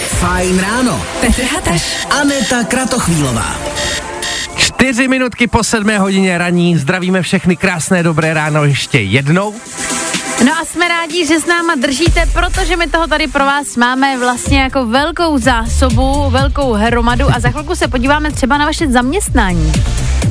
Fajn 0.07 0.59
ráno. 0.59 1.01
Petr 1.21 1.41
Hataš. 1.43 2.07
Aneta 2.21 2.63
Kratochvílová. 2.63 3.55
Čtyři 4.57 5.07
minutky 5.07 5.47
po 5.47 5.63
sedmé 5.63 5.99
hodině 5.99 6.37
raní, 6.37 6.77
zdravíme 6.77 7.21
všechny 7.21 7.57
krásné 7.57 8.03
dobré 8.03 8.33
ráno 8.33 8.65
ještě 8.65 8.99
jednou. 8.99 9.53
No 10.45 10.51
a 10.61 10.65
jsme 10.65 10.87
rádi, 10.87 11.27
že 11.27 11.39
s 11.39 11.45
náma 11.45 11.75
držíte, 11.75 12.25
protože 12.33 12.77
my 12.77 12.87
toho 12.87 13.07
tady 13.07 13.27
pro 13.27 13.45
vás 13.45 13.75
máme 13.75 14.19
vlastně 14.19 14.61
jako 14.61 14.85
velkou 14.85 15.37
zásobu, 15.37 16.29
velkou 16.29 16.73
hromadu 16.73 17.25
a 17.35 17.39
za 17.39 17.49
chvilku 17.49 17.75
se 17.75 17.87
podíváme 17.87 18.31
třeba 18.31 18.57
na 18.57 18.65
vaše 18.65 18.87
zaměstnání. 18.87 19.71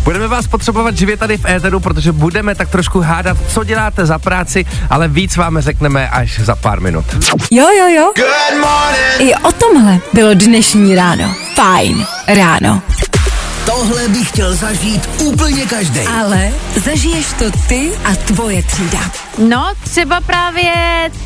Budeme 0.05 0.29
vás 0.29 0.47
potřebovat 0.47 0.97
živě 0.97 1.17
tady 1.17 1.37
v 1.37 1.45
éteru, 1.45 1.81
protože 1.81 2.13
budeme 2.13 2.55
tak 2.55 2.71
trošku 2.71 3.01
hádat, 3.01 3.37
co 3.49 3.65
děláte 3.65 4.07
za 4.07 4.19
práci, 4.19 4.65
ale 4.91 5.09
víc 5.09 5.37
vám 5.37 5.61
řekneme 5.61 6.09
až 6.09 6.41
za 6.41 6.57
pár 6.57 6.81
minut. 6.81 7.05
Jo, 7.51 7.67
jo, 7.79 7.89
jo. 7.89 8.13
I 9.19 9.35
o 9.35 9.53
tomhle 9.53 9.99
bylo 10.13 10.35
dnešní 10.35 10.95
ráno. 10.95 11.35
Fajn 11.55 12.07
ráno. 12.27 12.83
Tohle 13.77 14.09
bych 14.09 14.29
chtěl 14.29 14.55
zažít 14.55 15.09
úplně 15.19 15.67
každý. 15.67 16.01
Ale 16.01 16.53
zažiješ 16.85 17.27
to 17.39 17.45
ty 17.69 17.93
a 18.05 18.15
tvoje 18.15 18.63
třída. 18.63 18.99
No, 19.39 19.73
třeba 19.85 20.21
právě 20.21 20.73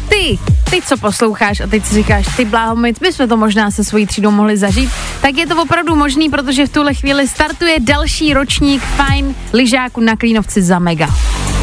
ty, 0.08 0.38
ty, 0.70 0.82
co 0.82 0.96
posloucháš 0.96 1.60
a 1.60 1.66
teď 1.66 1.84
si 1.84 1.94
říkáš, 1.94 2.26
ty 2.36 2.44
bláho, 2.44 2.76
my 2.76 2.92
bychom 3.00 3.28
to 3.28 3.36
možná 3.36 3.70
se 3.70 3.84
svojí 3.84 4.06
třídou 4.06 4.30
mohli 4.30 4.56
zažít, 4.56 4.90
tak 5.22 5.36
je 5.36 5.46
to 5.46 5.62
opravdu 5.62 5.96
možný, 5.96 6.30
protože 6.30 6.66
v 6.66 6.72
tuhle 6.72 6.94
chvíli 6.94 7.28
startuje 7.28 7.80
další 7.80 8.34
ročník 8.34 8.82
Fine 8.82 9.34
lyžáku 9.52 10.00
na 10.00 10.16
Klínovci 10.16 10.62
za 10.62 10.78
mega. 10.78 11.08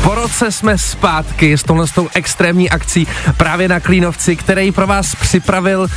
Po 0.03 0.15
roce 0.15 0.51
jsme 0.51 0.77
zpátky 0.77 1.58
s 1.58 1.63
touhle 1.63 1.88
s 1.88 1.91
tou 1.91 2.10
extrémní 2.13 2.70
akcí 2.70 3.08
právě 3.38 3.67
na 3.67 3.79
Klínovci, 3.79 4.36
který 4.36 4.72
pro 4.72 4.88
vás 4.88 5.15
připravil, 5.15 5.79
uh, 5.81 5.88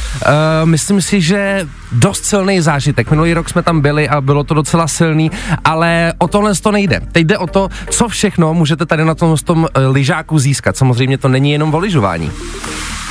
myslím 0.65 1.03
si, 1.03 1.21
že 1.21 1.69
dost 1.93 2.25
silný 2.25 2.61
zážitek. 2.61 3.11
Minulý 3.11 3.35
rok 3.35 3.49
jsme 3.49 3.63
tam 3.63 3.81
byli 3.81 4.09
a 4.09 4.21
bylo 4.21 4.45
to 4.45 4.55
docela 4.55 4.89
silný, 4.89 5.31
ale 5.65 6.13
o 6.19 6.29
tohle 6.29 6.55
to 6.55 6.73
nejde. 6.73 7.01
Teď 7.13 7.27
jde 7.27 7.39
o 7.39 7.47
to, 7.47 7.69
co 7.91 8.09
všechno 8.09 8.55
můžete 8.55 8.87
tady 8.87 9.05
na 9.05 9.15
tom, 9.15 9.37
tom 9.45 9.59
uh, 9.63 9.69
lyžáku 9.93 10.39
získat. 10.39 10.77
Samozřejmě 10.77 11.19
to 11.19 11.29
není 11.29 11.53
jenom 11.53 11.75
o 11.75 11.79
lyžování. 11.79 12.31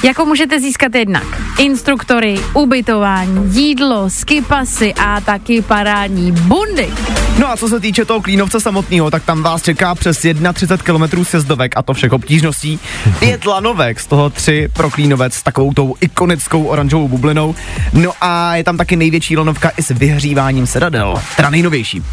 Jako 0.04 0.26
můžete 0.26 0.60
získat 0.60 0.96
jednak 0.96 1.42
instruktory, 1.60 2.36
ubytování, 2.54 3.56
jídlo, 3.56 4.10
skipasy 4.10 4.94
a 4.94 5.22
taky 5.22 5.62
parádní 5.62 6.32
bundy. 6.32 6.90
No 7.40 7.52
a 7.52 7.58
co 7.58 7.68
se 7.68 7.80
týče 7.80 8.06
toho 8.06 8.22
Klínovce 8.22 8.60
samotného, 8.60 9.12
tak 9.12 9.24
tam 9.24 9.44
vás 9.44 9.62
čeká 9.62 9.96
přes 9.96 10.18
31 10.54 11.08
km 11.08 11.26
sjezdovek 11.26 11.78
a 11.78 11.82
to 11.82 11.94
všech 11.94 12.14
obtížností. 12.14 12.80
Pět 13.20 13.46
lanovek, 13.46 14.00
z 14.00 14.08
toho 14.08 14.30
tři 14.30 14.70
pro 14.74 14.90
Klínovec 14.90 15.34
s 15.34 15.44
takovou 15.44 15.74
tou 15.74 15.96
ikonickou 16.02 16.64
oranžovou 16.64 17.08
bublinou. 17.08 17.56
No 17.94 18.12
a 18.22 18.56
je 18.56 18.64
tam 18.64 18.78
taky 18.78 18.96
největší 18.96 19.38
lanovka 19.38 19.72
i 19.78 19.84
s 19.84 19.90
vyhříváním 19.90 20.68
sedadel, 20.68 21.22
teda 21.36 21.50
nejnovější. 21.50 22.04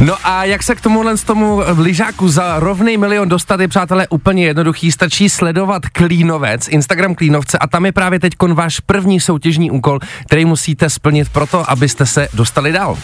No 0.00 0.16
a 0.24 0.44
jak 0.44 0.62
se 0.62 0.74
k 0.74 0.80
tomuhle 0.80 1.16
z 1.16 1.24
tomu 1.24 1.62
lyžáku 1.78 2.28
za 2.28 2.60
rovný 2.60 2.96
milion 2.96 3.28
dostat 3.28 3.60
je, 3.60 3.68
přátelé, 3.68 4.08
úplně 4.08 4.46
jednoduchý. 4.46 4.92
Stačí 4.92 5.30
sledovat 5.30 5.86
Klínovec, 5.86 6.68
Instagram 6.68 7.14
Klínovce 7.24 7.58
a 7.58 7.66
tam 7.66 7.86
je 7.86 7.92
právě 7.92 8.20
teď 8.20 8.32
váš 8.52 8.80
první 8.80 9.20
soutěžní 9.20 9.70
úkol, 9.70 9.98
který 10.26 10.44
musíte 10.44 10.90
splnit 10.90 11.28
proto, 11.28 11.70
abyste 11.70 12.06
se 12.06 12.28
dostali 12.34 12.72
dál. 12.72 12.98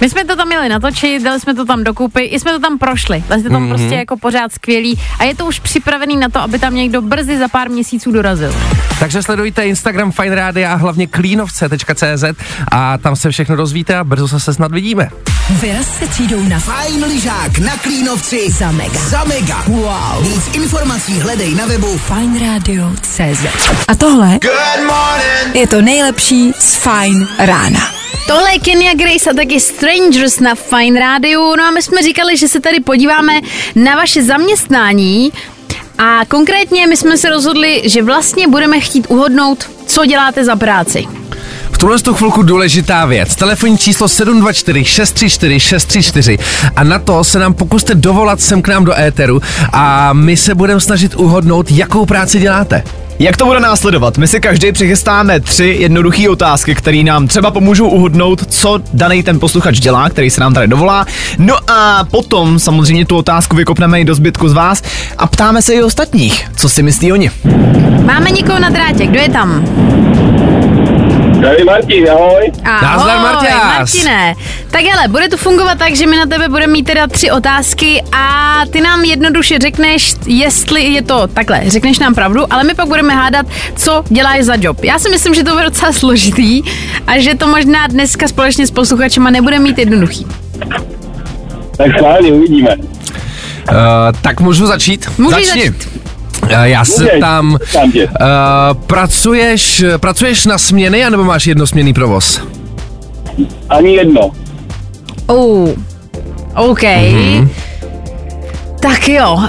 My 0.00 0.10
jsme 0.10 0.24
to 0.24 0.36
tam 0.36 0.46
měli 0.48 0.68
natočit, 0.68 1.22
dali 1.22 1.40
jsme 1.40 1.54
to 1.54 1.64
tam 1.64 1.84
dokupy, 1.84 2.20
i 2.20 2.40
jsme 2.40 2.52
to 2.52 2.58
tam 2.58 2.78
prošli. 2.78 3.24
Jsme 3.26 3.50
tam 3.50 3.62
mm-hmm. 3.62 3.68
prostě 3.68 3.94
jako 3.94 4.16
pořád 4.16 4.52
skvělý 4.52 4.98
a 5.18 5.24
je 5.24 5.34
to 5.34 5.46
už 5.46 5.58
připravený 5.58 6.16
na 6.16 6.28
to, 6.28 6.40
aby 6.40 6.58
tam 6.58 6.74
někdo 6.74 7.02
brzy 7.02 7.38
za 7.38 7.48
pár 7.48 7.70
měsíců 7.70 8.12
dorazil. 8.12 8.54
Takže 8.98 9.22
sledujte 9.22 9.66
Instagram 9.66 10.12
Fine 10.12 10.34
Radio 10.34 10.68
a 10.68 10.74
hlavně 10.74 11.06
klínovce.cz 11.06 12.24
a 12.72 12.98
tam 12.98 13.16
se 13.16 13.30
všechno 13.30 13.56
dozvíte 13.56 13.96
a 13.96 14.04
brzo 14.04 14.40
se 14.40 14.54
snad 14.54 14.72
vidíme. 14.72 15.10
Vyraz 15.50 15.98
se 15.98 16.06
třídou 16.06 16.42
na 16.48 16.58
Fajn 16.58 17.04
lyžák 17.04 17.58
na 17.58 17.76
Klínovci. 17.76 18.50
Za 18.50 18.70
mega. 18.70 19.00
Za 19.00 19.24
mega. 19.24 19.62
Wow. 19.66 20.22
Víc 20.22 20.54
informací 20.54 21.20
hledej 21.20 21.54
na 21.54 21.66
webu 21.66 21.98
fineradio.cz 21.98 23.49
A 23.88 23.94
tohle 23.94 24.38
je 25.54 25.66
to 25.66 25.82
nejlepší 25.82 26.52
z 26.58 26.74
Fine 26.74 27.26
rána. 27.38 27.80
Tohle 28.26 28.52
je 28.52 28.58
Kenya 28.58 28.94
Grace 28.94 29.30
a 29.30 29.34
taky 29.34 29.60
Strangers 29.60 30.40
na 30.40 30.54
Fine 30.54 31.00
Radio. 31.00 31.56
No 31.56 31.64
a 31.64 31.70
my 31.70 31.82
jsme 31.82 32.02
říkali, 32.02 32.36
že 32.36 32.48
se 32.48 32.60
tady 32.60 32.80
podíváme 32.80 33.32
na 33.74 33.96
vaše 33.96 34.22
zaměstnání 34.22 35.32
a 35.98 36.24
konkrétně 36.28 36.86
my 36.86 36.96
jsme 36.96 37.18
se 37.18 37.30
rozhodli, 37.30 37.82
že 37.84 38.02
vlastně 38.02 38.48
budeme 38.48 38.80
chtít 38.80 39.06
uhodnout, 39.08 39.70
co 39.86 40.06
děláte 40.06 40.44
za 40.44 40.56
práci. 40.56 41.06
V 41.72 41.78
tuhle 41.78 41.98
tu 41.98 42.14
chvilku 42.14 42.42
důležitá 42.42 43.06
věc. 43.06 43.36
Telefonní 43.36 43.78
číslo 43.78 44.08
724 44.08 44.84
634 44.84 45.60
634 45.60 46.38
a 46.76 46.84
na 46.84 46.98
to 46.98 47.24
se 47.24 47.38
nám 47.38 47.54
pokuste 47.54 47.94
dovolat 47.94 48.40
sem 48.40 48.62
k 48.62 48.68
nám 48.68 48.84
do 48.84 48.98
éteru 48.98 49.40
a 49.72 50.12
my 50.12 50.36
se 50.36 50.54
budeme 50.54 50.80
snažit 50.80 51.14
uhodnout, 51.14 51.70
jakou 51.70 52.06
práci 52.06 52.38
děláte. 52.38 52.82
Jak 53.20 53.36
to 53.36 53.44
bude 53.44 53.60
následovat? 53.60 54.18
My 54.18 54.28
si 54.28 54.40
každý 54.40 54.72
přichystáme 54.72 55.40
tři 55.40 55.76
jednoduché 55.80 56.28
otázky, 56.28 56.74
které 56.74 57.02
nám 57.02 57.28
třeba 57.28 57.50
pomůžou 57.50 57.88
uhodnout, 57.88 58.52
co 58.52 58.80
daný 58.92 59.22
ten 59.22 59.40
posluchač 59.40 59.80
dělá, 59.80 60.10
který 60.10 60.30
se 60.30 60.40
nám 60.40 60.54
tady 60.54 60.68
dovolá. 60.68 61.06
No 61.38 61.56
a 61.70 62.04
potom 62.10 62.58
samozřejmě 62.58 63.06
tu 63.06 63.16
otázku 63.16 63.56
vykopneme 63.56 64.00
i 64.00 64.04
do 64.04 64.14
zbytku 64.14 64.48
z 64.48 64.52
vás 64.52 64.82
a 65.18 65.26
ptáme 65.26 65.62
se 65.62 65.74
i 65.74 65.82
ostatních, 65.82 66.48
co 66.56 66.68
si 66.68 66.82
myslí 66.82 67.12
oni. 67.12 67.30
Máme 68.04 68.30
někoho 68.30 68.58
na 68.58 68.68
drátě, 68.68 69.06
kdo 69.06 69.20
je 69.20 69.28
tam? 69.28 69.64
Tady 71.42 71.64
Martin, 71.64 72.10
ahoj. 72.10 72.52
Ahoj, 72.64 72.82
Nazdar. 72.82 73.20
Martine. 73.20 74.34
Tak 74.70 74.82
hele, 74.82 75.08
bude 75.08 75.28
to 75.28 75.36
fungovat 75.36 75.78
tak, 75.78 75.96
že 75.96 76.06
my 76.06 76.16
na 76.16 76.26
tebe 76.26 76.48
budeme 76.48 76.72
mít 76.72 76.82
teda 76.82 77.06
tři 77.06 77.30
otázky 77.30 78.02
a 78.12 78.60
ty 78.70 78.80
nám 78.80 79.04
jednoduše 79.04 79.58
řekneš, 79.58 80.14
jestli 80.26 80.82
je 80.82 81.02
to 81.02 81.26
takhle, 81.26 81.60
řekneš 81.66 81.98
nám 81.98 82.14
pravdu, 82.14 82.52
ale 82.52 82.64
my 82.64 82.74
pak 82.74 82.86
budeme 82.88 83.14
hádat, 83.14 83.46
co 83.76 84.04
děláš 84.08 84.44
za 84.44 84.54
job. 84.60 84.84
Já 84.84 84.98
si 84.98 85.10
myslím, 85.10 85.34
že 85.34 85.44
to 85.44 85.52
bude 85.52 85.64
docela 85.64 85.92
složitý 85.92 86.62
a 87.06 87.18
že 87.18 87.34
to 87.34 87.46
možná 87.46 87.86
dneska 87.86 88.28
společně 88.28 88.66
s 88.66 88.70
posluchačema 88.70 89.30
nebude 89.30 89.58
mít 89.58 89.78
jednoduchý. 89.78 90.26
Tak 91.76 91.86
schválně, 91.98 92.32
uvidíme. 92.32 92.76
Uh, 92.76 93.76
tak 94.22 94.40
můžu 94.40 94.66
začít? 94.66 95.10
Můžeš 95.18 95.46
Začni. 95.46 95.62
začít. 95.62 95.99
Uh, 96.52 96.62
já 96.62 96.84
se 96.84 97.02
Můžeš, 97.02 97.20
tam... 97.20 97.52
Uh, 97.52 97.58
pracuješ, 98.86 99.84
pracuješ 100.00 100.46
na 100.46 100.58
směny, 100.58 101.04
anebo 101.04 101.24
máš 101.24 101.46
jednosměný 101.46 101.92
provoz? 101.92 102.40
Ani 103.68 103.94
jedno. 103.94 104.30
Oh. 105.26 105.68
OK. 106.56 106.82
Mm-hmm. 106.82 107.48
Tak 108.82 109.08
jo. 109.08 109.40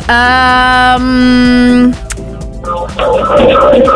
Um, 0.98 1.93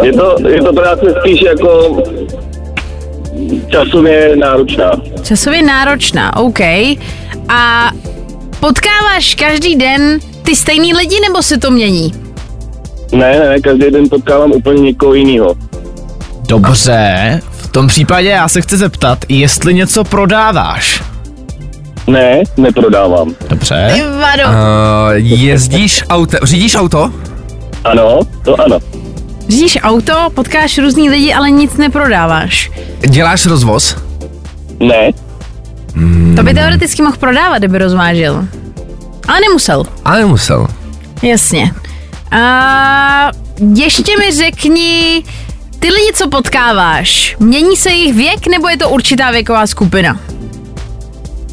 Je 0.03 0.13
to, 0.13 0.35
je 0.50 0.62
to 0.62 0.74
práce 0.74 1.05
spíš 1.19 1.41
jako 1.41 1.97
časově 3.67 4.35
náročná. 4.35 4.91
Časově 5.24 5.62
náročná, 5.62 6.38
OK. 6.38 6.59
A 7.50 7.91
potkáváš 8.59 9.35
každý 9.35 9.75
den 9.75 10.19
ty 10.43 10.55
stejný 10.55 10.93
lidi, 10.93 11.15
nebo 11.27 11.43
se 11.43 11.57
to 11.57 11.71
mění? 11.71 12.25
Ne, 13.12 13.39
ne, 13.39 13.59
každý 13.62 13.91
den 13.91 14.09
potkávám 14.09 14.51
úplně 14.51 14.81
někoho 14.81 15.13
jiného. 15.13 15.55
Dobře, 16.47 17.41
v 17.51 17.67
tom 17.67 17.88
případě 17.88 18.29
já 18.29 18.47
se 18.47 18.62
chci 18.62 18.77
zeptat, 18.77 19.25
jestli 19.29 19.74
něco 19.74 20.03
prodáváš. 20.03 21.03
Ne, 22.07 22.41
neprodávám. 22.57 23.35
Dobře. 23.50 24.03
Vado. 24.21 24.43
Uh, 24.43 24.53
jezdíš 25.15 26.03
auto, 26.09 26.38
řídíš 26.43 26.75
auto? 26.75 27.12
Ano, 27.83 28.19
to 28.45 28.62
ano. 28.62 28.79
Řídíš 29.50 29.77
auto, 29.83 30.13
potkáš 30.33 30.77
různý 30.77 31.09
lidi, 31.09 31.33
ale 31.33 31.51
nic 31.51 31.77
neprodáváš. 31.77 32.71
Děláš 33.07 33.45
rozvoz? 33.45 33.97
Ne, 34.79 35.12
To 36.35 36.43
by 36.43 36.53
teoreticky 36.53 37.01
mohl 37.01 37.17
prodávat, 37.17 37.57
kdyby 37.57 37.77
rozvážil. 37.77 38.45
Ale 39.27 39.39
nemusel. 39.47 39.83
Ale 40.05 40.19
nemusel. 40.19 40.67
Jasně. 41.21 41.71
A 42.36 43.32
ještě 43.75 44.12
mi 44.20 44.32
řekni, 44.36 45.24
ty 45.80 45.88
lidi, 45.88 46.12
co 46.13 46.30
potkáváš, 46.30 47.36
mění 47.39 47.75
se 47.75 47.89
jejich 47.89 48.15
věk, 48.15 48.48
nebo 48.48 48.68
je 48.68 48.77
to 48.77 48.89
určitá 48.89 49.32
věková 49.32 49.68
skupina? 49.68 50.20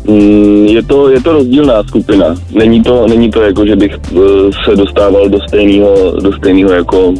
Mm, 0.09 0.67
je 0.67 0.83
to, 0.83 1.09
je 1.09 1.21
to 1.21 1.33
rozdílná 1.33 1.83
skupina. 1.83 2.27
Není 2.51 2.83
to, 2.83 3.07
není 3.07 3.31
to 3.31 3.43
jako, 3.43 3.67
že 3.67 3.77
bych 3.77 3.93
eh, 3.93 4.21
se 4.65 4.77
dostával 4.77 5.29
do 5.29 5.39
stejného, 5.49 6.21
do 6.21 6.33
stejného 6.33 6.73
jako, 6.73 7.15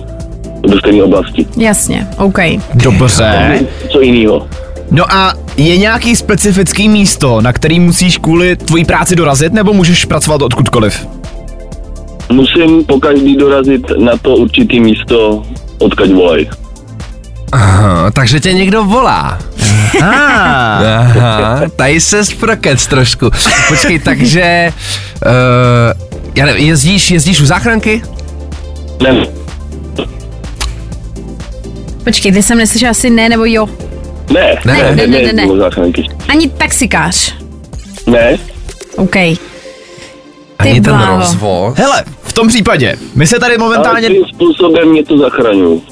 do 0.61 0.79
stejné 0.79 1.03
oblasti. 1.03 1.47
Jasně, 1.57 2.09
OK. 2.19 2.39
Dobře. 2.75 3.61
Co 3.93 4.01
jiného? 4.01 4.49
No 4.91 5.13
a 5.13 5.35
je 5.57 5.77
nějaký 5.77 6.17
specifický 6.17 6.89
místo, 6.89 7.41
na 7.41 7.53
který 7.53 7.81
musíš 7.81 8.19
kvůli 8.19 8.57
tvojí 8.57 8.85
práci 8.85 9.17
dorazit, 9.17 9.53
nebo 9.53 9.73
můžeš 9.73 10.05
pracovat 10.05 10.43
odkudkoliv? 10.43 11.07
Musím 12.33 12.85
po 12.85 13.01
každý 13.01 13.37
dorazit 13.37 13.83
na 13.99 14.17
to 14.17 14.37
určitý 14.37 14.81
místo, 14.81 15.43
odkaď 15.79 16.11
volají. 16.13 16.49
Aha, 17.53 18.11
takže 18.11 18.41
tě 18.41 18.53
někdo 18.53 18.85
volá. 18.85 19.39
Ah, 20.03 20.83
Aha, 21.19 21.61
tady 21.77 22.01
se 22.01 22.25
sprokec 22.25 22.87
trošku. 22.87 23.31
Počkej, 23.69 23.99
takže... 23.99 24.73
Uh, 25.27 26.03
já 26.35 26.47
nevím, 26.47 26.67
jezdíš, 26.69 27.11
jezdíš 27.11 27.41
u 27.41 27.47
záchranky? 27.47 28.03
Ne, 29.03 29.27
Počkej, 32.05 32.33
ty 32.33 32.43
jsem 32.43 32.59
neslyšel 32.59 32.91
asi 32.91 33.11
ne 33.11 33.29
nebo 33.29 33.45
jo. 33.45 33.69
ne, 34.33 34.57
Ne, 34.65 34.73
ne, 34.75 34.93
ne, 34.95 35.07
ne, 35.07 35.19
ne, 35.23 35.33
ne. 35.33 35.47
ne, 35.47 35.57
záchranky. 35.59 36.09
Ani 36.29 36.49
taxikář. 36.49 37.35
Ne, 38.07 38.39
OK. 38.97 39.17
Ani 40.59 40.81
ten 40.81 40.99
rozvoz. 41.19 41.75
hele, 41.79 42.05
v 42.33 42.35
tom 42.35 42.49
případě, 42.49 42.97
my 43.15 43.27
se 43.27 43.39
tady 43.39 43.57
ale 43.57 43.65
momentálně... 43.65 44.09
tím 44.09 44.25
způsobem 44.35 44.89
mě 44.89 45.05
to 45.05 45.19
zachraňují. 45.19 45.83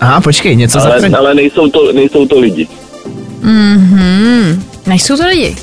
Aha, 0.00 0.20
počkej, 0.20 0.56
něco 0.56 0.80
Ale, 0.80 0.90
zachraň... 0.90 1.14
ale 1.18 1.34
nejsou, 1.34 1.68
to, 1.68 1.92
nejsou 1.92 2.26
to 2.26 2.38
lidi. 2.40 2.68
Nejsou 4.86 5.16
to 5.16 5.26
lidi. 5.26 5.56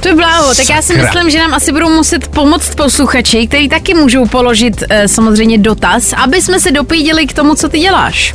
To 0.00 0.08
je 0.08 0.14
bláho, 0.14 0.54
tak 0.54 0.68
já 0.70 0.82
si 0.82 0.92
Sakra. 0.92 1.02
myslím, 1.02 1.30
že 1.30 1.38
nám 1.38 1.54
asi 1.54 1.72
budou 1.72 1.88
muset 1.88 2.28
pomoct 2.28 2.74
posluchači, 2.74 3.46
kteří 3.46 3.68
taky 3.68 3.94
můžou 3.94 4.26
položit 4.26 4.84
e, 4.88 5.08
samozřejmě 5.08 5.58
dotaz, 5.58 6.12
aby 6.12 6.42
jsme 6.42 6.60
se 6.60 6.70
dopídili 6.70 7.26
k 7.26 7.32
tomu, 7.32 7.54
co 7.54 7.68
ty 7.68 7.78
děláš. 7.78 8.34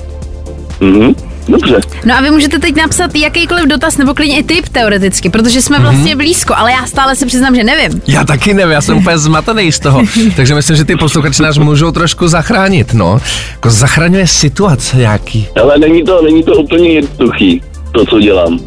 Mhm. 0.79 1.30
Dobře. 1.47 1.79
No 2.05 2.17
a 2.17 2.21
vy 2.21 2.31
můžete 2.31 2.59
teď 2.59 2.75
napsat 2.75 3.15
jakýkoliv 3.15 3.65
dotaz 3.65 3.97
nebo 3.97 4.13
klidně 4.13 4.37
i 4.39 4.43
tip 4.43 4.69
teoreticky, 4.69 5.29
protože 5.29 5.61
jsme 5.61 5.79
vlastně 5.79 6.15
blízko, 6.15 6.53
ale 6.57 6.71
já 6.71 6.85
stále 6.85 7.15
se 7.15 7.25
přiznám, 7.25 7.55
že 7.55 7.63
nevím. 7.63 8.01
Já 8.07 8.23
taky 8.23 8.53
nevím, 8.53 8.71
já 8.71 8.81
jsem 8.81 8.97
úplně 8.97 9.17
zmatený 9.17 9.71
z 9.71 9.79
toho. 9.79 10.01
Takže 10.35 10.55
myslím, 10.55 10.77
že 10.77 10.85
ty 10.85 10.95
posluchači 10.95 11.41
nás 11.43 11.57
můžou 11.57 11.91
trošku 11.91 12.27
zachránit, 12.27 12.93
no. 12.93 13.19
Jako 13.51 13.69
zachraňuje 13.69 14.27
situace 14.27 14.97
nějaký. 14.97 15.47
Ale 15.61 15.77
není 15.77 16.03
to, 16.03 16.21
není 16.21 16.43
to 16.43 16.51
úplně 16.55 16.89
jednoduchý, 16.89 17.61
to, 17.91 18.05
co 18.05 18.19
dělám. 18.19 18.59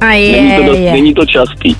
A 0.00 0.06
Není 0.06 0.54
to, 0.56 0.62
je, 0.62 0.66
dost, 0.68 0.78
je. 0.78 0.92
není 0.92 1.14
to 1.14 1.26
častý. 1.26 1.76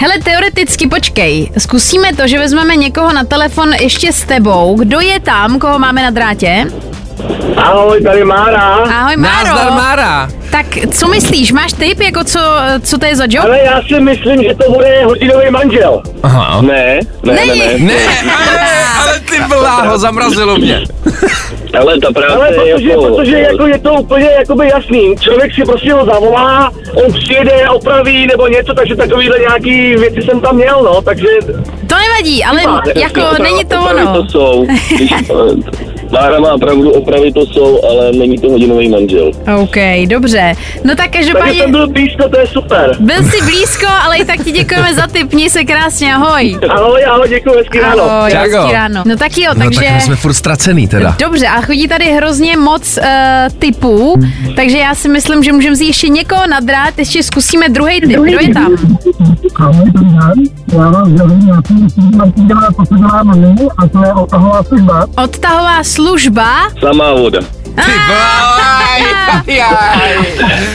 Hele, 0.00 0.14
teoreticky 0.24 0.88
počkej, 0.88 1.50
zkusíme 1.58 2.12
to, 2.16 2.28
že 2.28 2.38
vezmeme 2.38 2.76
někoho 2.76 3.12
na 3.12 3.24
telefon 3.24 3.72
ještě 3.80 4.12
s 4.12 4.22
tebou. 4.22 4.76
Kdo 4.78 5.00
je 5.00 5.20
tam, 5.20 5.58
koho 5.58 5.78
máme 5.78 6.02
na 6.02 6.10
drátě? 6.10 6.66
Ahoj, 7.56 8.02
tady 8.02 8.24
Mára. 8.24 8.60
Ahoj, 8.60 9.16
Máro. 9.16 9.46
Názdar 9.48 9.70
Mára. 9.72 10.28
Tak 10.50 10.66
co 10.90 11.08
myslíš, 11.08 11.52
máš 11.52 11.72
tip, 11.72 12.00
jako 12.00 12.24
co, 12.24 12.40
co 12.82 12.98
to 12.98 13.06
je 13.06 13.16
za 13.16 13.24
job? 13.28 13.44
Ale 13.44 13.58
já 13.60 13.82
si 13.82 14.00
myslím, 14.00 14.42
že 14.42 14.54
to 14.54 14.72
bude 14.72 15.04
hodinový 15.04 15.50
manžel. 15.50 16.02
Aha. 16.22 16.60
Ne, 16.62 17.00
ne, 17.22 17.32
ne, 17.34 17.46
ne. 17.56 17.78
Ne, 17.78 17.94
ale, 18.48 18.60
ale 19.02 19.20
ty 19.20 19.36
bláho, 19.48 19.98
zamrazilo 19.98 20.56
mě. 20.58 20.80
Ale 21.80 21.98
ta 22.00 22.12
práce 22.12 22.34
Ale 22.34 22.68
je 22.68 22.74
protože, 22.74 22.88
jako... 22.88 23.02
protože 23.16 23.38
jako 23.38 23.66
je 23.66 23.78
to 23.78 23.92
úplně 23.92 24.28
jakoby 24.38 24.68
jasný. 24.68 25.14
Člověk 25.20 25.54
si 25.54 25.62
prostě 25.62 25.92
ho 25.92 26.04
zavolá, 26.06 26.70
on 27.04 27.12
přijede, 27.12 27.68
opraví 27.70 28.26
nebo 28.26 28.46
něco, 28.46 28.74
takže 28.74 28.96
takovýhle 28.96 29.38
nějaký 29.38 29.96
věci 29.96 30.22
jsem 30.22 30.40
tam 30.40 30.56
měl, 30.56 30.82
no, 30.82 31.02
takže... 31.02 31.26
To 31.86 31.94
nevadí, 31.96 32.44
ale 32.44 32.62
jako 32.96 33.20
Opravy- 33.20 33.42
není 33.42 33.64
to 33.64 33.76
ono. 33.90 34.22
to 34.22 34.28
jsou. 34.30 34.66
Když, 34.96 35.12
Mára 36.12 36.40
má 36.40 36.58
pravdu, 36.58 36.90
opravy 36.90 37.32
to 37.32 37.46
jsou, 37.46 37.80
ale 37.84 38.12
není 38.12 38.38
to 38.38 38.50
hodinový 38.50 38.88
manžel. 38.88 39.30
OK, 39.62 39.76
dobře. 40.06 40.54
No 40.84 40.94
tak 40.96 41.10
Takže 41.10 41.18
každopádně 41.32 41.60
jsem 41.62 41.70
byl 41.70 41.88
blízko, 41.88 42.28
to 42.28 42.38
je 42.40 42.46
super. 42.46 42.96
byl 43.00 43.16
jsi 43.24 43.44
blízko, 43.44 43.86
ale 44.04 44.16
i 44.18 44.24
tak 44.24 44.44
ti 44.44 44.52
děkujeme 44.52 44.94
za 44.94 45.06
tip. 45.06 45.32
Měj 45.32 45.50
se 45.50 45.64
krásně, 45.64 46.14
ahoj. 46.14 46.58
Ahoj, 46.68 47.04
ahoj, 47.04 47.28
děkuji, 47.28 47.54
hezký 47.58 47.78
ráno. 47.78 48.02
Ahoj, 48.02 48.30
hezký 48.32 48.72
ráno. 48.72 49.02
No 49.06 49.16
tak 49.16 49.38
jo, 49.38 49.50
No 49.54 49.64
takže... 49.64 49.80
tak 49.80 49.94
my 49.94 50.00
jsme 50.00 50.16
furt 50.16 50.34
ztracený 50.34 50.88
teda. 50.88 51.16
Dobře, 51.18 51.46
a 51.46 51.60
chodí 51.60 51.88
tady 51.88 52.04
hrozně 52.04 52.56
moc 52.56 52.98
uh, 52.98 53.04
typů, 53.58 54.14
takže 54.56 54.78
já 54.78 54.94
si 54.94 55.08
myslím, 55.08 55.42
že 55.42 55.52
můžeme 55.52 55.72
vzít 55.74 55.86
ještě 55.86 56.08
někoho 56.08 56.46
na 56.46 56.60
drát, 56.60 56.98
ještě 56.98 57.22
zkusíme 57.22 57.68
druhý 57.68 58.00
typ. 58.00 58.10
Kdo 58.20 58.38
je 58.40 58.54
tam? 58.54 58.76
Já 60.72 60.90
vám 60.90 61.10
sdělím 61.10 61.40
nějaký 61.46 61.74
instrument, 61.80 62.34
dělá, 62.36 62.68
co 62.76 62.84
se 62.86 62.94
dělá 62.98 63.22
na 63.22 63.34
nyní, 63.34 63.68
a 63.78 63.88
to 63.88 64.04
je 64.04 64.12
odtahová 64.12 64.62
služba. 64.62 65.06
Odtahová 65.24 65.84
služba. 65.84 65.99
Samá 66.80 67.12
voda. 67.12 67.59
Ty 67.76 69.60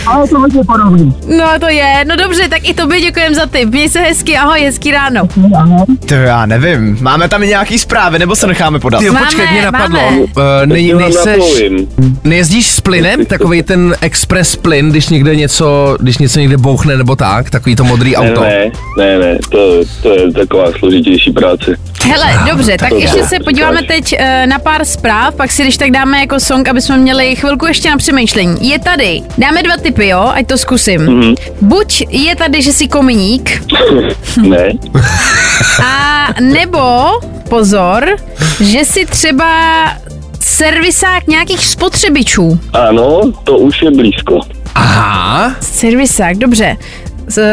A 0.07 0.21
je 0.21 0.27
to 0.29 0.39
hodně 0.39 0.63
podobný. 0.63 1.15
No 1.37 1.45
to 1.59 1.69
je, 1.69 2.05
no 2.07 2.15
dobře, 2.15 2.49
tak 2.49 2.69
i 2.69 2.73
tobě 2.73 3.01
děkujem 3.01 3.35
za 3.35 3.45
tip. 3.45 3.69
Měj 3.69 3.89
se 3.89 3.99
hezky, 3.99 4.37
ahoj, 4.37 4.61
hezký 4.61 4.91
ráno. 4.91 5.27
To 6.05 6.13
já 6.13 6.45
nevím, 6.45 6.97
máme 7.01 7.29
tam 7.29 7.43
i 7.43 7.47
nějaký 7.47 7.79
zprávy, 7.79 8.19
nebo 8.19 8.35
se 8.35 8.47
necháme 8.47 8.79
podat? 8.79 8.99
Ty, 8.99 9.09
Máme, 9.09 9.25
počkej, 9.25 9.47
mě 9.51 9.61
napadlo. 9.61 10.01
máme. 10.01 10.17
Uh, 10.17 10.25
nej, 10.65 10.87
Já 10.87 10.95
vám 10.97 11.03
nejseš, 11.03 11.63
nejezdíš 12.23 12.67
s 12.67 12.81
plynem? 12.81 13.25
Takový 13.25 13.63
ten 13.63 13.95
express 14.01 14.55
plyn, 14.55 14.89
když 14.89 15.09
někde 15.09 15.35
něco, 15.35 15.97
když 15.99 16.17
něco 16.17 16.39
někde 16.39 16.57
bouchne 16.57 16.97
nebo 16.97 17.15
tak? 17.15 17.49
Takový 17.49 17.75
to 17.75 17.83
modrý 17.83 18.15
auto. 18.15 18.41
ne, 18.41 18.71
ne, 18.97 19.19
ne, 19.19 19.37
to, 19.51 19.81
to 20.03 20.13
je 20.13 20.31
taková 20.31 20.71
složitější 20.79 21.31
práce. 21.31 21.75
Hele, 22.03 22.39
dobře, 22.51 22.77
tak 22.77 22.91
ještě 22.91 23.23
se 23.23 23.35
podíváme 23.43 23.83
teď 23.83 24.15
uh, 24.19 24.25
na 24.45 24.59
pár 24.59 24.85
zpráv, 24.85 25.35
pak 25.35 25.51
si 25.51 25.63
když 25.63 25.77
tak 25.77 25.91
dáme 25.91 26.19
jako 26.19 26.39
song, 26.39 26.67
aby 26.67 26.81
jsme 26.85 26.97
měli 26.97 27.35
chvilku 27.35 27.65
ještě 27.65 27.89
na 27.89 27.97
přemýšlení. 27.97 28.69
Je 28.69 28.79
tady, 28.79 29.21
dáme 29.37 29.63
dva 29.63 29.77
typy, 29.77 30.07
jo, 30.07 30.31
ať 30.33 30.47
to 30.47 30.57
zkusím. 30.57 31.01
Mhm. 31.01 31.35
Buď 31.61 32.03
je 32.09 32.35
tady, 32.35 32.61
že 32.61 32.73
jsi 32.73 32.87
kominík, 32.87 33.63
Ne, 34.41 34.71
a 35.85 36.27
nebo, 36.41 37.05
pozor, 37.49 38.15
že 38.59 38.79
jsi 38.85 39.05
třeba 39.05 39.47
servisák 40.39 41.27
nějakých 41.27 41.65
spotřebičů. 41.67 42.59
ano, 42.73 43.21
to 43.43 43.57
už 43.57 43.81
je 43.81 43.91
blízko. 43.91 44.39
Aha. 44.75 45.55
Servisák, 45.61 46.37
dobře. 46.37 46.77
Z, 47.27 47.43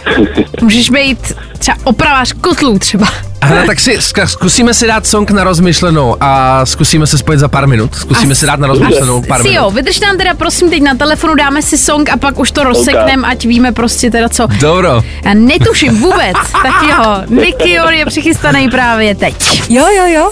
můžeš 0.62 0.90
být 0.90 1.32
třeba 1.58 1.76
opravář 1.84 2.32
kotlů 2.32 2.78
třeba. 2.78 3.06
Hele, 3.46 3.66
tak 3.66 3.80
si 3.80 3.98
zkusíme 4.26 4.74
si 4.74 4.86
dát 4.86 5.06
song 5.06 5.30
na 5.30 5.44
rozmyšlenou 5.44 6.16
a 6.20 6.60
zkusíme 6.66 7.06
se 7.06 7.18
spojit 7.18 7.38
za 7.38 7.48
pár 7.48 7.66
minut. 7.66 7.94
Zkusíme 7.94 8.32
A 8.32 8.34
si 8.34 8.46
dát 8.46 8.60
na 8.60 8.68
rozmyšlenou 8.68 9.22
pár 9.22 9.42
si 9.42 9.48
minut. 9.48 9.62
jo, 9.62 9.70
vydrž 9.70 10.00
nám 10.00 10.18
teda 10.18 10.34
prosím 10.34 10.70
teď 10.70 10.82
na 10.82 10.94
telefonu, 10.94 11.34
dáme 11.34 11.62
si 11.62 11.78
song 11.78 12.08
a 12.10 12.16
pak 12.16 12.38
už 12.38 12.50
to 12.50 12.64
rozsekneme, 12.64 13.28
ať 13.28 13.46
víme 13.46 13.72
prostě 13.72 14.10
teda 14.10 14.28
co. 14.28 14.46
Dobro. 14.60 15.02
Já 15.24 15.34
netuším 15.34 16.00
vůbec, 16.00 16.36
tak 16.62 16.82
jo, 16.90 17.16
Nikior 17.44 17.92
je 17.94 18.06
přichystaný 18.06 18.68
právě 18.70 19.14
teď. 19.14 19.62
Jo, 19.70 19.86
jo, 19.96 20.06
jo. 20.06 20.30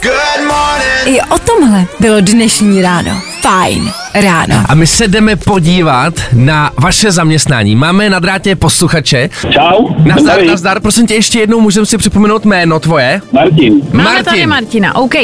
I 1.06 1.20
o 1.20 1.38
tomhle 1.38 1.84
bylo 2.00 2.20
dnešní 2.20 2.82
ráno. 2.82 3.33
Fajn 3.44 3.92
ráno. 4.14 4.54
A 4.68 4.74
my 4.74 4.86
se 4.86 5.08
jdeme 5.08 5.36
podívat 5.36 6.14
na 6.32 6.70
vaše 6.80 7.12
zaměstnání. 7.12 7.76
Máme 7.76 8.10
na 8.10 8.18
drátě 8.18 8.56
posluchače. 8.56 9.30
Čau. 9.50 9.88
Nazdar, 10.04 10.34
Tady. 10.36 10.46
nazdar, 10.46 10.80
prosím 10.80 11.06
tě 11.06 11.14
ještě 11.14 11.40
jednou, 11.40 11.60
můžeme 11.60 11.86
si 11.86 11.98
připomenout 11.98 12.44
jméno 12.44 12.80
tvoje? 12.80 13.20
Martin. 13.32 13.82
Máme 13.92 14.04
Martin. 14.04 14.24
tady 14.24 14.46
Martina, 14.46 14.96
OK. 14.96 15.14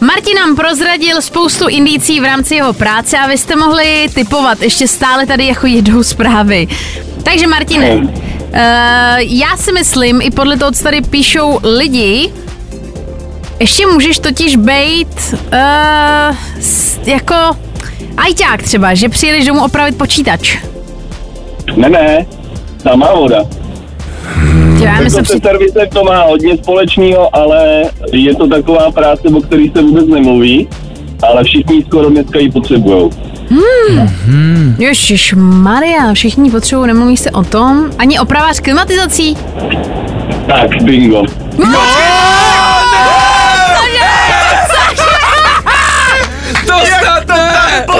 Martin 0.00 0.34
nám 0.36 0.56
prozradil 0.56 1.22
spoustu 1.22 1.68
indicí 1.68 2.20
v 2.20 2.24
rámci 2.24 2.54
jeho 2.54 2.72
práce 2.72 3.18
a 3.18 3.26
vy 3.26 3.38
jste 3.38 3.56
mohli 3.56 4.06
typovat. 4.14 4.62
Ještě 4.62 4.88
stále 4.88 5.26
tady 5.26 5.46
jako 5.46 5.66
jedou 5.66 6.02
zprávy. 6.02 6.68
Takže 7.22 7.46
Martine, 7.46 7.96
uh, 7.96 8.06
já 9.18 9.56
si 9.56 9.72
myslím, 9.72 10.20
i 10.22 10.30
podle 10.30 10.56
toho, 10.56 10.72
co 10.72 10.82
tady 10.82 11.00
píšou 11.00 11.60
lidi, 11.62 12.32
ještě 13.60 13.86
můžeš 13.86 14.18
totiž 14.18 14.56
být 14.56 15.34
uh, 15.34 16.36
jako 17.06 17.34
ajťák 18.16 18.62
třeba, 18.62 18.94
že 18.94 19.08
přijedeš 19.08 19.46
domů 19.46 19.64
opravit 19.64 19.98
počítač. 19.98 20.58
Ne, 21.76 21.88
ne, 21.88 22.26
tam 22.82 22.98
má 22.98 23.14
voda. 23.14 23.44
Jako 24.80 25.02
myslím, 25.02 25.26
se 25.26 25.32
při... 25.32 25.42
servisem 25.42 25.88
to 25.92 26.04
má 26.04 26.22
hodně 26.22 26.56
společného, 26.56 27.36
ale 27.36 27.84
je 28.12 28.34
to 28.34 28.48
taková 28.48 28.90
práce, 28.90 29.22
o 29.36 29.40
které 29.40 29.64
se 29.76 29.82
vůbec 29.82 30.06
nemluví, 30.06 30.68
ale 31.22 31.44
všichni 31.44 31.82
skoro 31.82 32.10
dneska 32.10 32.38
ji 32.38 32.50
potřebují. 32.50 33.10
Ježiš 34.78 35.34
Maria, 35.36 36.12
všichni 36.12 36.50
potřebují, 36.50 36.86
nemluví 36.86 37.16
se 37.16 37.30
o 37.30 37.44
tom. 37.44 37.90
Ani 37.98 38.18
opravář 38.18 38.60
klimatizací. 38.60 39.36
Tak, 40.46 40.82
bingo. 40.82 41.22
To 41.56 42.19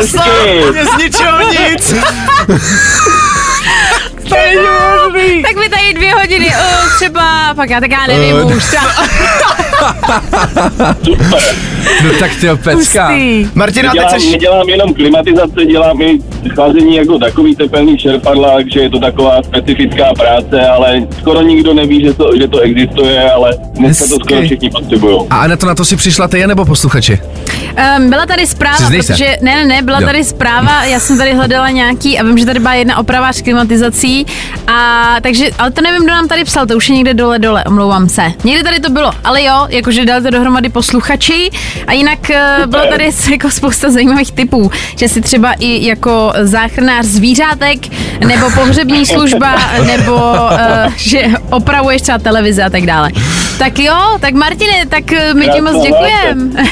snad 0.07 0.27
ne! 0.27 0.73
Hezky. 0.73 0.85
Z 0.85 0.99
ničeho 0.99 1.39
nic. 5.21 5.43
Tak 5.51 5.57
mi 5.57 5.69
tady 5.69 5.95
dvě 5.95 6.15
hodiny, 6.15 6.47
uh, 6.47 6.97
třeba, 6.97 7.55
pak 7.55 7.71
já 7.71 7.81
tak 7.81 7.91
já 7.91 8.07
nevím 8.07 8.37
Eh, 8.37 8.45
už. 8.45 8.65
No 12.05 12.11
tak 12.19 12.31
ty 12.41 12.47
pecka. 12.65 13.11
Martina, 13.55 13.91
teď 13.93 14.01
Dělám, 14.01 14.21
seš... 14.21 14.31
nedělám 14.33 14.69
jenom 14.69 14.95
klimatizace, 14.95 15.65
dělám 15.65 16.03
i 16.03 16.19
chlazení 16.55 16.97
jako 16.97 17.19
takový 17.19 17.57
tepelný 17.57 17.99
čerpadla, 17.99 18.55
takže 18.55 18.81
je 18.81 18.91
to 18.91 18.99
taková 18.99 19.43
specifická 19.43 20.05
práce, 20.19 20.67
ale 20.69 21.03
skoro 21.19 21.43
nikdo 21.43 21.75
neví, 21.75 22.05
že 22.05 22.13
to, 22.15 22.31
že 22.41 22.49
to 22.49 22.59
existuje, 22.61 23.31
ale 23.33 23.51
dneska 23.73 24.05
to 24.09 24.15
skoro 24.25 24.43
všichni 24.43 24.71
potřebují. 24.71 25.19
A 25.31 25.47
na 25.47 25.57
to, 25.57 25.67
na 25.67 25.75
to 25.75 25.85
si 25.85 25.97
přišla 25.97 26.29
ty 26.29 26.47
nebo 26.47 26.65
posluchači? 26.65 27.19
Um, 27.99 28.11
byla 28.11 28.27
tady 28.27 28.47
zpráva, 28.47 28.91
protože, 28.91 29.37
ne, 29.43 29.57
ne, 29.57 29.65
ne, 29.65 29.83
byla 29.83 30.01
Jo. 30.01 30.07
tady 30.07 30.25
zpráva, 30.25 30.85
já 30.85 31.01
jsem 31.01 31.19
tady 31.19 31.35
hledala 31.35 31.71
nějaký, 31.71 32.19
a 32.19 32.23
vím, 32.25 32.39
že 32.39 32.47
tady 32.47 32.61
byla 32.61 32.75
jedna 32.75 32.99
opravář 32.99 33.43
klimatizací, 33.43 34.27
a 34.67 35.10
takže, 35.23 35.51
ale 35.59 35.71
to 35.71 35.83
nevím, 35.83 36.03
kdo 36.05 36.13
nám 36.13 36.29
tady 36.29 36.45
psal, 36.45 36.67
to 36.67 36.77
už 36.77 36.89
je 36.89 36.95
někde 36.97 37.15
dole, 37.15 37.39
dole, 37.39 37.65
omlouvám 37.65 38.09
se. 38.09 38.23
Někde 38.45 38.65
tady 38.65 38.81
to 38.81 38.91
bylo, 38.91 39.13
ale 39.25 39.43
jo, 39.43 39.67
jakože 39.69 40.05
dali 40.05 40.23
to 40.23 40.31
dohromady 40.31 40.69
posluchači 40.69 41.51
a 41.87 41.93
jinak 41.93 42.19
uh, 42.31 42.67
bylo 42.67 42.87
tady 42.87 43.11
jako 43.31 43.51
spousta 43.51 43.91
zajímavých 43.91 44.33
typů, 44.33 44.71
že 44.97 45.09
si 45.09 45.21
třeba 45.21 45.53
i 45.53 45.87
jako 45.87 46.33
záchranář 46.43 47.05
zvířátek, 47.07 47.79
nebo 48.27 48.51
pohřební 48.51 49.07
služba, 49.07 49.57
nebo 49.87 50.15
uh, 50.15 50.93
že 50.97 51.23
opravuješ 51.51 52.03
třeba 52.03 52.19
televize 52.19 52.63
a 52.63 52.71
tak 52.71 52.87
dále. 52.87 53.11
Tak 53.59 53.79
jo, 53.79 53.95
tak 54.21 54.35
Martine, 54.35 54.87
tak 54.89 55.13
eh, 55.13 55.35
my 55.35 55.49
ti 55.49 55.61
moc 55.61 55.83
děkujeme. 55.83 56.65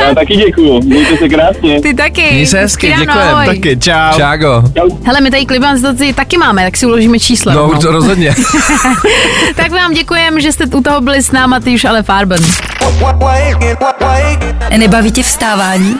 Já 0.00 0.14
taky 0.14 0.36
děkuju, 0.36 0.80
mějte 0.82 1.16
se 1.16 1.28
krásně. 1.28 1.80
Ty 1.80 1.94
taky. 1.94 2.28
Měj 2.32 2.46
se 2.46 2.58
hezky, 2.60 2.88
Hezký 2.88 3.06
ráno, 3.06 3.20
děkujem. 3.20 3.34
ahoj. 3.34 3.46
Taky, 3.46 3.76
čau. 3.76 4.16
Čágo. 4.16 4.62
Hele, 5.04 5.20
my 5.20 5.30
tady 5.30 5.46
klimatizaci 5.46 6.12
taky 6.12 6.38
máme, 6.38 6.64
tak 6.64 6.76
si 6.76 6.86
uložíme 6.86 7.18
číslo. 7.18 7.52
No, 7.52 7.73
rovnou. 7.74 7.88
to 7.90 7.92
rozhodně. 7.92 8.34
tak 9.56 9.70
vám 9.72 9.92
děkujeme, 9.92 10.40
že 10.40 10.52
jste 10.52 10.66
u 10.66 10.80
toho 10.82 11.00
byli 11.00 11.22
s 11.22 11.32
náma, 11.32 11.60
ty 11.60 11.74
už 11.74 11.84
ale 11.84 12.02
Farben. 12.02 12.40
Nebaví 14.76 15.12
tě 15.12 15.22
vstávání? 15.22 15.96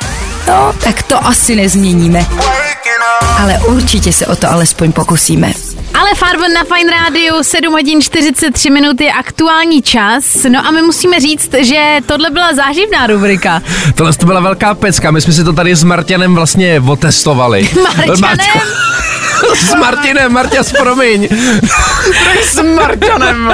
No, 0.48 0.72
tak 0.84 1.02
to 1.02 1.26
asi 1.26 1.56
nezměníme. 1.56 2.26
Ale 3.42 3.58
určitě 3.66 4.12
se 4.12 4.26
o 4.26 4.36
to 4.36 4.50
alespoň 4.52 4.92
pokusíme. 4.92 5.52
Ale 5.94 6.14
Farben 6.14 6.52
na 6.52 6.64
Fine 6.64 6.90
Radio 6.90 7.44
7 7.44 7.72
hodin 7.72 8.02
43 8.02 8.70
minut 8.70 9.00
je 9.00 9.12
aktuální 9.12 9.82
čas. 9.82 10.24
No 10.48 10.66
a 10.66 10.70
my 10.70 10.82
musíme 10.82 11.20
říct, 11.20 11.54
že 11.62 11.96
tohle 12.06 12.30
byla 12.30 12.54
záživná 12.54 13.06
rubrika. 13.06 13.62
Tohle 13.94 14.12
to 14.12 14.26
byla 14.26 14.40
velká 14.40 14.74
pecka, 14.74 15.10
my 15.10 15.20
jsme 15.20 15.32
si 15.32 15.44
to 15.44 15.52
tady 15.52 15.76
s 15.76 15.84
Martianem 15.84 16.34
vlastně 16.34 16.80
otestovali. 16.86 17.68
Marťanem? 17.82 18.20
Marťa- 18.20 18.93
s 19.54 19.74
Martinem, 19.74 20.32
Marťas, 20.32 20.72
promiň. 20.72 21.28
S 22.42 22.62
Marťanem. 22.62 23.50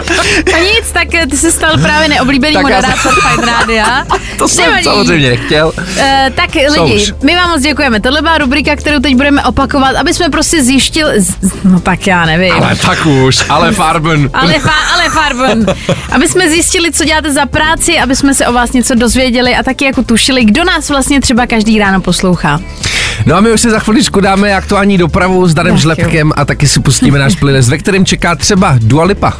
A 0.54 0.58
nic, 0.58 0.92
tak 0.92 1.14
eh, 1.14 1.26
ty 1.26 1.36
se 1.36 1.52
stal 1.52 1.78
právě 1.82 2.08
neoblíbený 2.08 2.54
Tak 2.54 2.62
moderátor 2.62 3.12
Fine 3.14 3.46
Rádia. 3.46 4.04
To 4.38 4.48
jsem 4.48 4.64
Nevadí. 4.64 4.84
samozřejmě 4.84 5.30
nechtěl. 5.30 5.72
Uh, 5.76 5.84
tak 6.34 6.50
Co 6.74 6.84
lidi, 6.84 7.02
už? 7.02 7.12
my 7.22 7.34
vám 7.36 7.50
moc 7.50 7.62
děkujeme. 7.62 8.00
Tohle 8.00 8.22
byla 8.22 8.38
rubrika, 8.38 8.76
kterou 8.76 8.98
teď 9.00 9.14
budeme 9.16 9.44
opakovat, 9.44 9.96
aby 9.96 10.14
jsme 10.14 10.28
prostě 10.30 10.62
zjištili, 10.64 11.12
no 11.64 11.80
tak 11.80 12.06
já 12.06 12.24
nevím. 12.26 12.52
Ale 12.52 12.76
tak 12.76 13.06
už, 13.06 13.44
ale 13.48 13.72
Farben. 13.72 14.30
Ale, 14.32 14.52
fa- 14.52 14.94
ale 14.94 15.08
Farben. 15.10 15.66
Aby 16.12 16.28
jsme 16.28 16.50
zjistili, 16.50 16.92
co 16.92 17.04
děláte 17.04 17.32
za 17.32 17.46
práci, 17.46 17.98
aby 17.98 18.16
jsme 18.16 18.34
se 18.34 18.46
o 18.46 18.52
vás 18.52 18.72
něco 18.72 18.94
dozvěděli 18.94 19.56
a 19.56 19.62
taky 19.62 19.84
jako 19.84 20.02
tušili, 20.02 20.44
kdo 20.44 20.64
nás 20.64 20.90
vlastně 20.90 21.20
třeba 21.20 21.46
každý 21.46 21.78
ráno 21.78 22.00
poslouchá. 22.00 22.60
No 23.26 23.36
a 23.36 23.40
my 23.40 23.52
už 23.52 23.60
si 23.60 23.70
za 23.70 23.78
chviličku 23.78 24.20
dáme 24.20 24.54
aktuální 24.54 24.98
dopravu 24.98 25.46
s 25.48 25.54
Danem. 25.54 25.78
Žlepkem 25.80 26.32
a 26.36 26.44
taky 26.44 26.68
si 26.68 26.80
pustíme 26.80 27.18
náš 27.18 27.36
playlist, 27.36 27.68
ve 27.68 27.78
kterém 27.78 28.04
čeká 28.04 28.34
třeba 28.34 28.74
Dua 28.78 29.04
Lipa. 29.04 29.32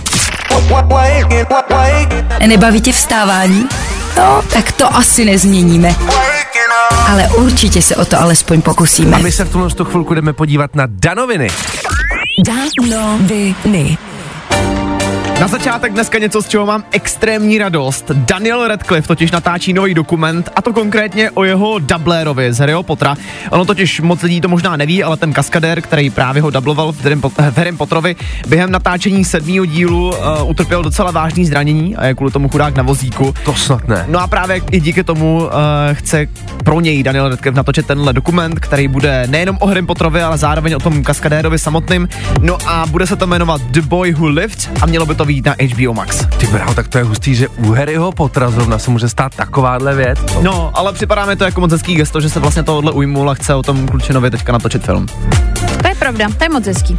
Nebaví 2.47 2.81
tě 2.81 2.93
vstávání? 2.93 3.67
No, 4.17 4.43
tak 4.53 4.73
to 4.73 4.97
asi 4.97 5.25
nezměníme. 5.25 5.95
Ale 7.09 7.29
určitě 7.29 7.83
se 7.83 7.97
o 7.97 8.05
to 8.05 8.21
alespoň 8.21 8.63
pokusíme. 8.63 9.17
A 9.17 9.19
my 9.19 9.33
se 9.33 9.45
v 9.45 9.53
tuhle 9.53 9.71
tu 9.71 9.85
chvilku 9.85 10.15
jdeme 10.15 10.33
podívat 10.33 10.75
na 10.75 10.85
Danoviny. 10.87 11.49
Danoviny. 12.47 13.99
Na 15.41 15.49
začátek 15.49 15.93
dneska 15.93 16.19
něco, 16.19 16.43
z 16.43 16.49
čeho 16.49 16.67
mám 16.67 16.85
extrémní 16.91 17.59
radost. 17.59 18.11
Daniel 18.15 18.69
Radcliffe 18.69 19.09
totiž 19.09 19.31
natáčí 19.31 19.73
nový 19.73 19.95
dokument, 19.95 20.51
a 20.57 20.63
to 20.63 20.73
konkrétně 20.73 21.31
o 21.31 21.45
jeho 21.45 21.79
dublérovi 21.79 22.53
z 22.53 22.59
Harryho 22.59 22.83
Pottera. 22.83 23.17
Ono 23.51 23.65
totiž 23.65 24.01
moc 24.01 24.23
lidí 24.23 24.41
to 24.41 24.49
možná 24.49 24.77
neví, 24.77 25.03
ale 25.03 25.17
ten 25.17 25.33
kaskadér, 25.33 25.81
který 25.81 26.11
právě 26.11 26.43
ho 26.43 26.51
dubloval 26.51 26.93
v 26.93 27.03
Harrym, 27.03 27.21
Pot- 27.21 27.51
v 27.51 27.57
Harrym 27.57 27.77
Potterovi, 27.77 28.17
během 28.49 28.71
natáčení 28.71 29.25
sedmého 29.25 29.65
dílu 29.65 30.09
uh, 30.09 30.51
utrpěl 30.51 30.83
docela 30.83 31.11
vážný 31.11 31.47
zranění 31.47 31.97
a 31.97 32.07
je 32.07 32.15
kvůli 32.15 32.33
tomu 32.33 32.49
chudák 32.49 32.75
na 32.75 32.83
vozíku. 32.83 33.35
To 33.45 33.55
snad 33.55 33.89
ne. 33.89 34.05
No 34.09 34.21
a 34.21 34.27
právě 34.27 34.61
i 34.71 34.81
díky 34.81 35.05
tomu 35.05 35.37
uh, 35.37 35.51
chce 35.93 36.27
pro 36.65 36.81
něj 36.81 37.03
Daniel 37.03 37.29
Radcliffe 37.29 37.57
natočit 37.57 37.87
tenhle 37.87 38.13
dokument, 38.13 38.61
který 38.61 38.89
bude 38.89 39.27
nejenom 39.27 39.57
o 39.61 39.67
Harry 39.67 39.83
Potterovi, 39.83 40.23
ale 40.23 40.39
zároveň 40.39 40.75
o 40.75 40.79
tom 40.79 41.05
kaskadérovi 41.05 41.59
samotným. 41.59 42.09
No 42.41 42.59
a 42.67 42.87
bude 42.87 43.07
se 43.07 43.17
to 43.17 43.27
jmenovat 43.27 43.61
The 43.63 43.81
Boy 43.81 44.13
Who 44.13 44.29
Lived 44.29 44.71
a 44.83 44.87
mělo 44.87 45.07
by 45.07 45.15
to 45.15 45.30
být 45.31 45.47
na 45.47 45.55
HBO 45.75 45.95
Max. 45.95 46.27
Ty 46.39 46.47
bráho, 46.47 46.75
tak 46.75 46.89
to 46.89 46.99
je 46.99 47.05
hustý, 47.05 47.35
že 47.35 47.49
u 47.49 47.73
Harryho 47.73 48.13
Pottera 48.13 48.51
zrovna 48.51 48.79
se 48.79 48.91
může 48.91 49.09
stát 49.09 49.35
takováhle 49.35 49.95
věc. 49.95 50.19
No, 50.43 50.71
ale 50.75 50.93
připadá 50.93 51.27
mi 51.27 51.37
to 51.37 51.45
jako 51.45 51.61
moc 51.61 51.73
hezký 51.73 51.95
gesto, 51.95 52.21
že 52.21 52.31
se 52.31 52.41
vlastně 52.41 52.63
tohle 52.63 52.93
ujmul 52.93 53.31
a 53.31 53.35
chce 53.35 53.55
o 53.55 53.63
tom 53.63 53.89
klučinovi 53.89 54.31
teďka 54.31 54.53
natočit 54.53 54.85
film. 54.85 55.07
To 55.83 55.89
je 55.89 55.95
pravda, 55.95 56.29
to 56.39 56.45
je 56.45 56.49
moc 56.49 56.67
hezký. 56.67 56.97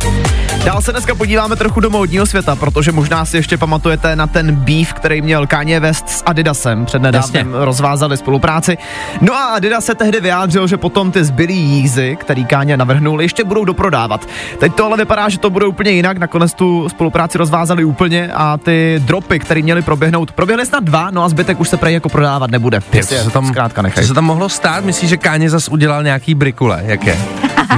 Dál 0.65 0.81
se 0.81 0.91
dneska 0.91 1.15
podíváme 1.15 1.55
trochu 1.55 1.79
do 1.79 1.89
módního 1.89 2.25
světa, 2.25 2.55
protože 2.55 2.91
možná 2.91 3.25
si 3.25 3.37
ještě 3.37 3.57
pamatujete 3.57 4.15
na 4.15 4.27
ten 4.27 4.55
beef, 4.55 4.93
který 4.93 5.21
měl 5.21 5.47
Kanye 5.47 5.79
West 5.79 6.09
s 6.09 6.23
Adidasem. 6.25 6.85
Před 6.85 7.01
nedávnem 7.01 7.53
rozvázali 7.53 8.17
spolupráci. 8.17 8.77
No 9.21 9.33
a 9.33 9.43
Adidas 9.43 9.85
se 9.85 9.95
tehdy 9.95 10.19
vyjádřil, 10.21 10.67
že 10.67 10.77
potom 10.77 11.11
ty 11.11 11.23
zbylý 11.23 11.57
jízy, 11.57 12.17
který 12.19 12.45
Kanye 12.45 12.77
navrhnul, 12.77 13.21
ještě 13.21 13.43
budou 13.43 13.65
doprodávat. 13.65 14.27
Teď 14.59 14.73
to 14.73 14.85
ale 14.85 14.97
vypadá, 14.97 15.29
že 15.29 15.39
to 15.39 15.49
bude 15.49 15.65
úplně 15.65 15.91
jinak. 15.91 16.17
Nakonec 16.17 16.53
tu 16.53 16.89
spolupráci 16.89 17.37
rozvázali 17.37 17.83
úplně 17.83 18.20
a 18.33 18.57
ty 18.57 19.01
dropy, 19.05 19.39
které 19.39 19.61
měly 19.61 19.81
proběhnout, 19.81 20.31
proběhly 20.31 20.65
snad 20.65 20.83
dva, 20.83 21.11
no 21.11 21.23
a 21.23 21.29
zbytek 21.29 21.59
už 21.59 21.69
se 21.69 21.77
prej 21.77 21.93
jako 21.93 22.09
prodávat 22.09 22.51
nebude. 22.51 22.79
Ty, 22.89 23.03
co 23.03 23.15
se 23.15 23.29
tam, 23.29 23.47
zkrátka 23.47 23.81
co 23.81 23.83
nechaj. 23.83 24.03
se 24.03 24.13
tam 24.13 24.25
mohlo 24.25 24.49
stát? 24.49 24.85
Myslíš, 24.85 25.09
že 25.09 25.17
Káně 25.17 25.49
zas 25.49 25.67
udělal 25.67 26.03
nějaký 26.03 26.35
brikule? 26.35 26.81
Jak 26.85 27.07
je? 27.07 27.17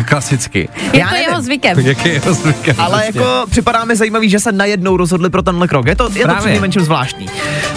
Klasicky. 0.09 0.69
Je 0.93 0.99
Já 0.99 1.07
to 1.07 1.13
nevím. 1.13 1.29
jeho 1.29 1.41
zvykem. 1.41 1.79
Jak 1.79 2.05
je 2.05 2.13
jeho 2.13 2.33
zvykem. 2.33 2.75
Ale 2.79 3.01
přesně. 3.01 3.21
jako 3.21 3.45
připadá 3.49 3.85
mi 3.85 3.95
zajímavý, 3.95 4.29
že 4.29 4.39
se 4.39 4.51
najednou 4.51 4.97
rozhodli 4.97 5.29
pro 5.29 5.41
tenhle 5.41 5.67
krok. 5.67 5.87
Je 5.87 5.95
to, 5.95 6.03
je 6.03 6.09
to 6.09 6.23
Právě. 6.23 6.39
přinejmenším 6.41 6.81
zvláštní. 6.81 7.25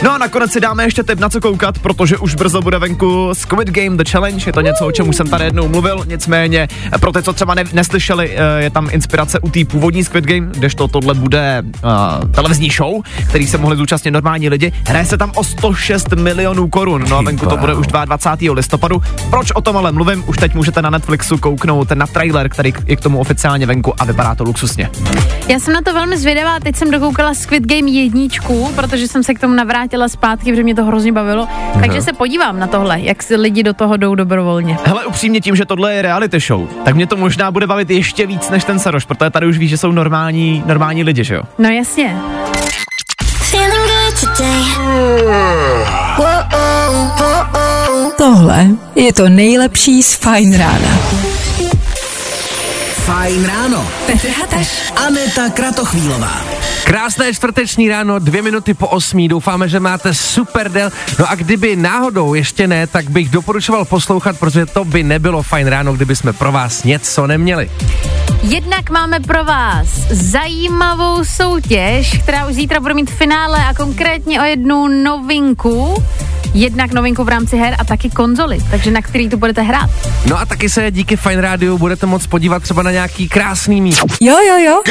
No 0.03 0.13
a 0.13 0.19
nakonec 0.19 0.53
si 0.53 0.61
dáme 0.61 0.85
ještě 0.85 1.03
tip 1.03 1.21
na 1.21 1.29
co 1.29 1.41
koukat, 1.41 1.79
protože 1.79 2.17
už 2.19 2.35
brzo 2.35 2.61
bude 2.63 2.79
venku 2.79 3.31
Squid 3.33 3.71
Game 3.71 3.97
The 3.97 4.11
Challenge. 4.11 4.43
Je 4.49 4.53
to 4.53 4.61
něco, 4.61 4.87
o 4.87 4.93
čem 4.93 5.09
už 5.09 5.17
jsem 5.17 5.29
tady 5.29 5.45
jednou 5.45 5.69
mluvil. 5.69 6.05
Nicméně 6.09 6.69
pro 7.01 7.13
ty, 7.13 7.23
co 7.23 7.33
třeba 7.33 7.55
ne, 7.55 7.65
neslyšeli, 7.73 8.37
eh, 8.37 8.63
je 8.65 8.71
tam 8.71 8.89
inspirace 8.93 9.41
u 9.41 9.51
té 9.51 9.65
původní 9.65 10.05
Squid 10.05 10.25
Game, 10.25 10.47
kdežto 10.47 10.89
tohle 10.89 11.15
bude 11.15 11.63
uh, 11.85 12.31
televizní 12.31 12.71
show, 12.71 13.03
který 13.29 13.47
se 13.47 13.59
mohli 13.59 13.77
zúčastnit 13.77 14.11
normální 14.11 14.49
lidi. 14.49 14.73
Hraje 14.89 15.05
se 15.05 15.19
tam 15.19 15.33
o 15.35 15.45
106 15.45 16.13
milionů 16.13 16.69
korun. 16.69 17.05
No 17.09 17.19
a 17.19 17.23
venku 17.23 17.47
to 17.47 17.57
bude 17.57 17.75
už 17.75 17.87
22. 17.87 18.55
listopadu. 18.55 19.03
Proč 19.31 19.51
o 19.51 19.61
tom 19.61 19.77
ale 19.77 19.93
mluvím? 19.93 20.25
Už 20.27 20.37
teď 20.37 20.55
můžete 20.55 20.83
na 20.83 20.91
Netflixu 20.91 21.39
kouknout 21.39 21.91
na 21.91 22.06
trailer, 22.07 22.49
který 22.49 22.73
je 22.87 22.97
k 22.97 23.01
tomu 23.01 23.19
oficiálně 23.19 23.67
venku 23.67 23.95
a 23.99 24.05
vypadá 24.05 24.35
to 24.35 24.45
luxusně. 24.45 24.91
Já 25.49 25.59
jsem 25.59 25.75
na 25.75 25.81
to 25.81 25.95
velmi 25.95 26.19
zvědavá, 26.19 26.61
teď 26.61 26.77
jsem 26.77 26.91
dokoukala 26.91 27.35
Squid 27.35 27.67
Game 27.67 27.91
jedničku, 27.91 28.73
protože 28.75 29.09
jsem 29.09 29.23
se 29.23 29.35
k 29.35 29.41
tomu 29.41 29.55
navrátila 29.55 30.09
zpátky, 30.09 30.51
protože 30.51 30.63
mě 30.63 30.75
to 30.75 30.85
hrozně 30.85 31.13
bavilo. 31.13 31.49
Takže 31.81 32.03
se 32.03 32.13
podívám 32.13 32.59
na 32.59 32.67
tohle, 32.67 33.01
jak 33.01 33.23
si 33.23 33.37
lidi 33.37 33.63
do 33.63 33.75
toho 33.75 33.97
jdou 33.97 34.15
dobrovolně. 34.15 34.79
Hele, 34.85 35.07
upřímně 35.07 35.41
tím, 35.41 35.57
že 35.57 35.65
tohle 35.65 35.95
je 35.95 36.03
reality 36.03 36.41
show, 36.41 36.69
tak 36.85 36.95
mě 36.95 37.07
to 37.07 37.17
možná 37.17 37.51
bude 37.51 37.67
bavit 37.67 37.91
ještě 37.91 38.27
víc 38.27 38.51
než 38.51 38.65
ten 38.65 38.79
Saroš, 38.79 39.05
protože 39.05 39.31
tady 39.31 39.47
už 39.47 39.59
víš, 39.59 39.71
že 39.71 39.79
jsou 39.79 39.93
normální, 39.93 40.63
normální 40.67 41.05
lidi, 41.05 41.25
že 41.25 41.35
jo? 41.35 41.43
No 41.59 41.69
jasně. 41.69 42.17
Tohle 48.17 48.67
je 48.95 49.13
to 49.13 49.29
nejlepší 49.29 50.03
z 50.03 50.15
Fajn 50.15 50.59
rána. 50.59 50.89
Fajn 53.07 53.45
ráno. 53.47 53.87
Petr 54.07 54.29
Hateš. 54.29 54.91
Aneta 55.07 55.49
Kratochvílová. 55.49 56.43
Krásné 56.85 57.35
čtvrteční 57.35 57.89
ráno, 57.89 58.19
dvě 58.19 58.43
minuty 58.43 58.75
po 58.75 58.87
osmí, 58.89 59.29
doufáme, 59.29 59.69
že 59.69 59.81
máte 59.81 60.15
super 60.15 60.73
den. 60.73 60.91
No 61.19 61.31
a 61.31 61.35
kdyby 61.35 61.77
náhodou 61.77 62.35
ještě 62.35 62.67
ne, 62.67 62.87
tak 62.87 63.11
bych 63.11 63.29
doporučoval 63.29 63.85
poslouchat, 63.85 64.39
protože 64.39 64.67
to 64.67 64.85
by 64.85 65.03
nebylo 65.03 65.43
fajn 65.43 65.67
ráno, 65.67 65.93
kdyby 65.93 66.17
jsme 66.17 66.33
pro 66.33 66.53
vás 66.53 66.85
něco 66.85 67.27
neměli. 67.27 67.71
Jednak 68.43 68.91
máme 68.91 69.21
pro 69.21 69.45
vás 69.45 69.89
zajímavou 70.11 71.25
soutěž, 71.25 72.19
která 72.23 72.47
už 72.47 72.55
zítra 72.55 72.81
bude 72.81 72.95
mít 72.95 73.11
finále 73.11 73.67
a 73.67 73.75
konkrétně 73.75 74.41
o 74.41 74.45
jednu 74.45 74.89
novinku. 74.89 76.03
Jednak 76.57 76.93
novinku 76.93 77.25
v 77.25 77.29
rámci 77.29 77.57
her 77.57 77.77
a 77.79 77.85
taky 77.85 78.11
konzoly, 78.11 78.59
takže 78.71 78.91
na 78.91 79.03
který 79.03 79.29
to 79.29 79.37
budete 79.37 79.63
hrát. 79.63 79.91
No 80.27 80.39
a 80.39 80.47
taky 80.47 80.69
se 80.69 80.91
díky 80.91 81.17
Fine 81.17 81.41
Rádiu 81.41 81.79
budete 81.79 82.07
moct 82.07 82.27
podívat 82.27 82.63
třeba 82.63 82.83
na 82.83 82.91
nějaký 82.91 83.29
krásný 83.29 83.81
místo. 83.81 84.07
Jo, 84.21 84.37
jo, 84.49 84.57
jo. 84.59 84.83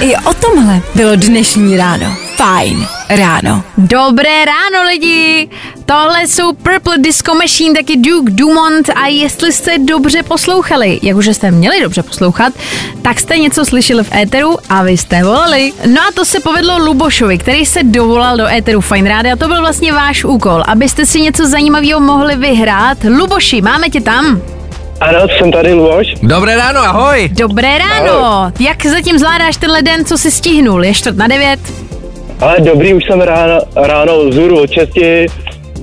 I 0.00 0.16
o 0.16 0.34
tomhle 0.34 0.80
bylo 0.94 1.16
dnešní 1.16 1.76
ráno. 1.76 2.16
Fajn 2.36 2.86
ráno. 3.08 3.64
Dobré 3.78 4.44
ráno 4.44 4.88
lidi! 4.88 5.48
Tohle 5.88 6.26
jsou 6.26 6.52
Purple 6.52 6.98
Disco 6.98 7.34
Machine, 7.34 7.74
taky 7.74 7.96
Duke 7.96 8.32
Dumont 8.32 8.90
a 8.90 9.06
jestli 9.06 9.52
jste 9.52 9.78
dobře 9.78 10.22
poslouchali, 10.22 11.00
jak 11.02 11.16
už 11.16 11.26
jste 11.26 11.50
měli 11.50 11.82
dobře 11.82 12.02
poslouchat, 12.02 12.52
tak 13.02 13.20
jste 13.20 13.38
něco 13.38 13.64
slyšeli 13.64 14.04
v 14.04 14.14
éteru 14.14 14.56
a 14.68 14.82
vy 14.82 14.96
jste 14.96 15.22
volali. 15.24 15.72
No 15.86 16.00
a 16.00 16.12
to 16.14 16.24
se 16.24 16.40
povedlo 16.40 16.78
Lubošovi, 16.78 17.38
který 17.38 17.66
se 17.66 17.82
dovolal 17.82 18.36
do 18.36 18.46
éteru 18.46 18.80
Fine 18.80 19.10
Radio 19.10 19.32
a 19.32 19.36
to 19.36 19.48
byl 19.48 19.60
vlastně 19.60 19.92
váš 19.92 20.24
úkol, 20.24 20.62
abyste 20.66 21.06
si 21.06 21.20
něco 21.20 21.46
zajímavého 21.46 22.00
mohli 22.00 22.36
vyhrát. 22.36 22.98
Luboši, 23.18 23.62
máme 23.62 23.88
tě 23.88 24.00
tam. 24.00 24.42
Ano, 25.00 25.18
jsem 25.38 25.52
tady 25.52 25.74
Luboš. 25.74 26.06
Dobré 26.22 26.56
ráno, 26.56 26.80
ahoj! 26.80 27.30
Dobré 27.32 27.78
ráno! 27.78 28.52
Jak 28.60 28.86
zatím 28.86 29.18
zvládáš 29.18 29.56
tenhle 29.56 29.82
den, 29.82 30.04
co 30.04 30.18
si 30.18 30.30
stihnul? 30.30 30.84
Je 30.84 30.94
čtvrt 30.94 31.16
na 31.16 31.26
devět? 31.26 31.60
Ale 32.40 32.56
dobrý, 32.60 32.94
už 32.94 33.04
jsem 33.04 33.20
ráno, 33.20 33.60
ráno 33.76 34.24
vzhůru 34.24 34.60
od 34.60 34.70
česti 34.70 35.26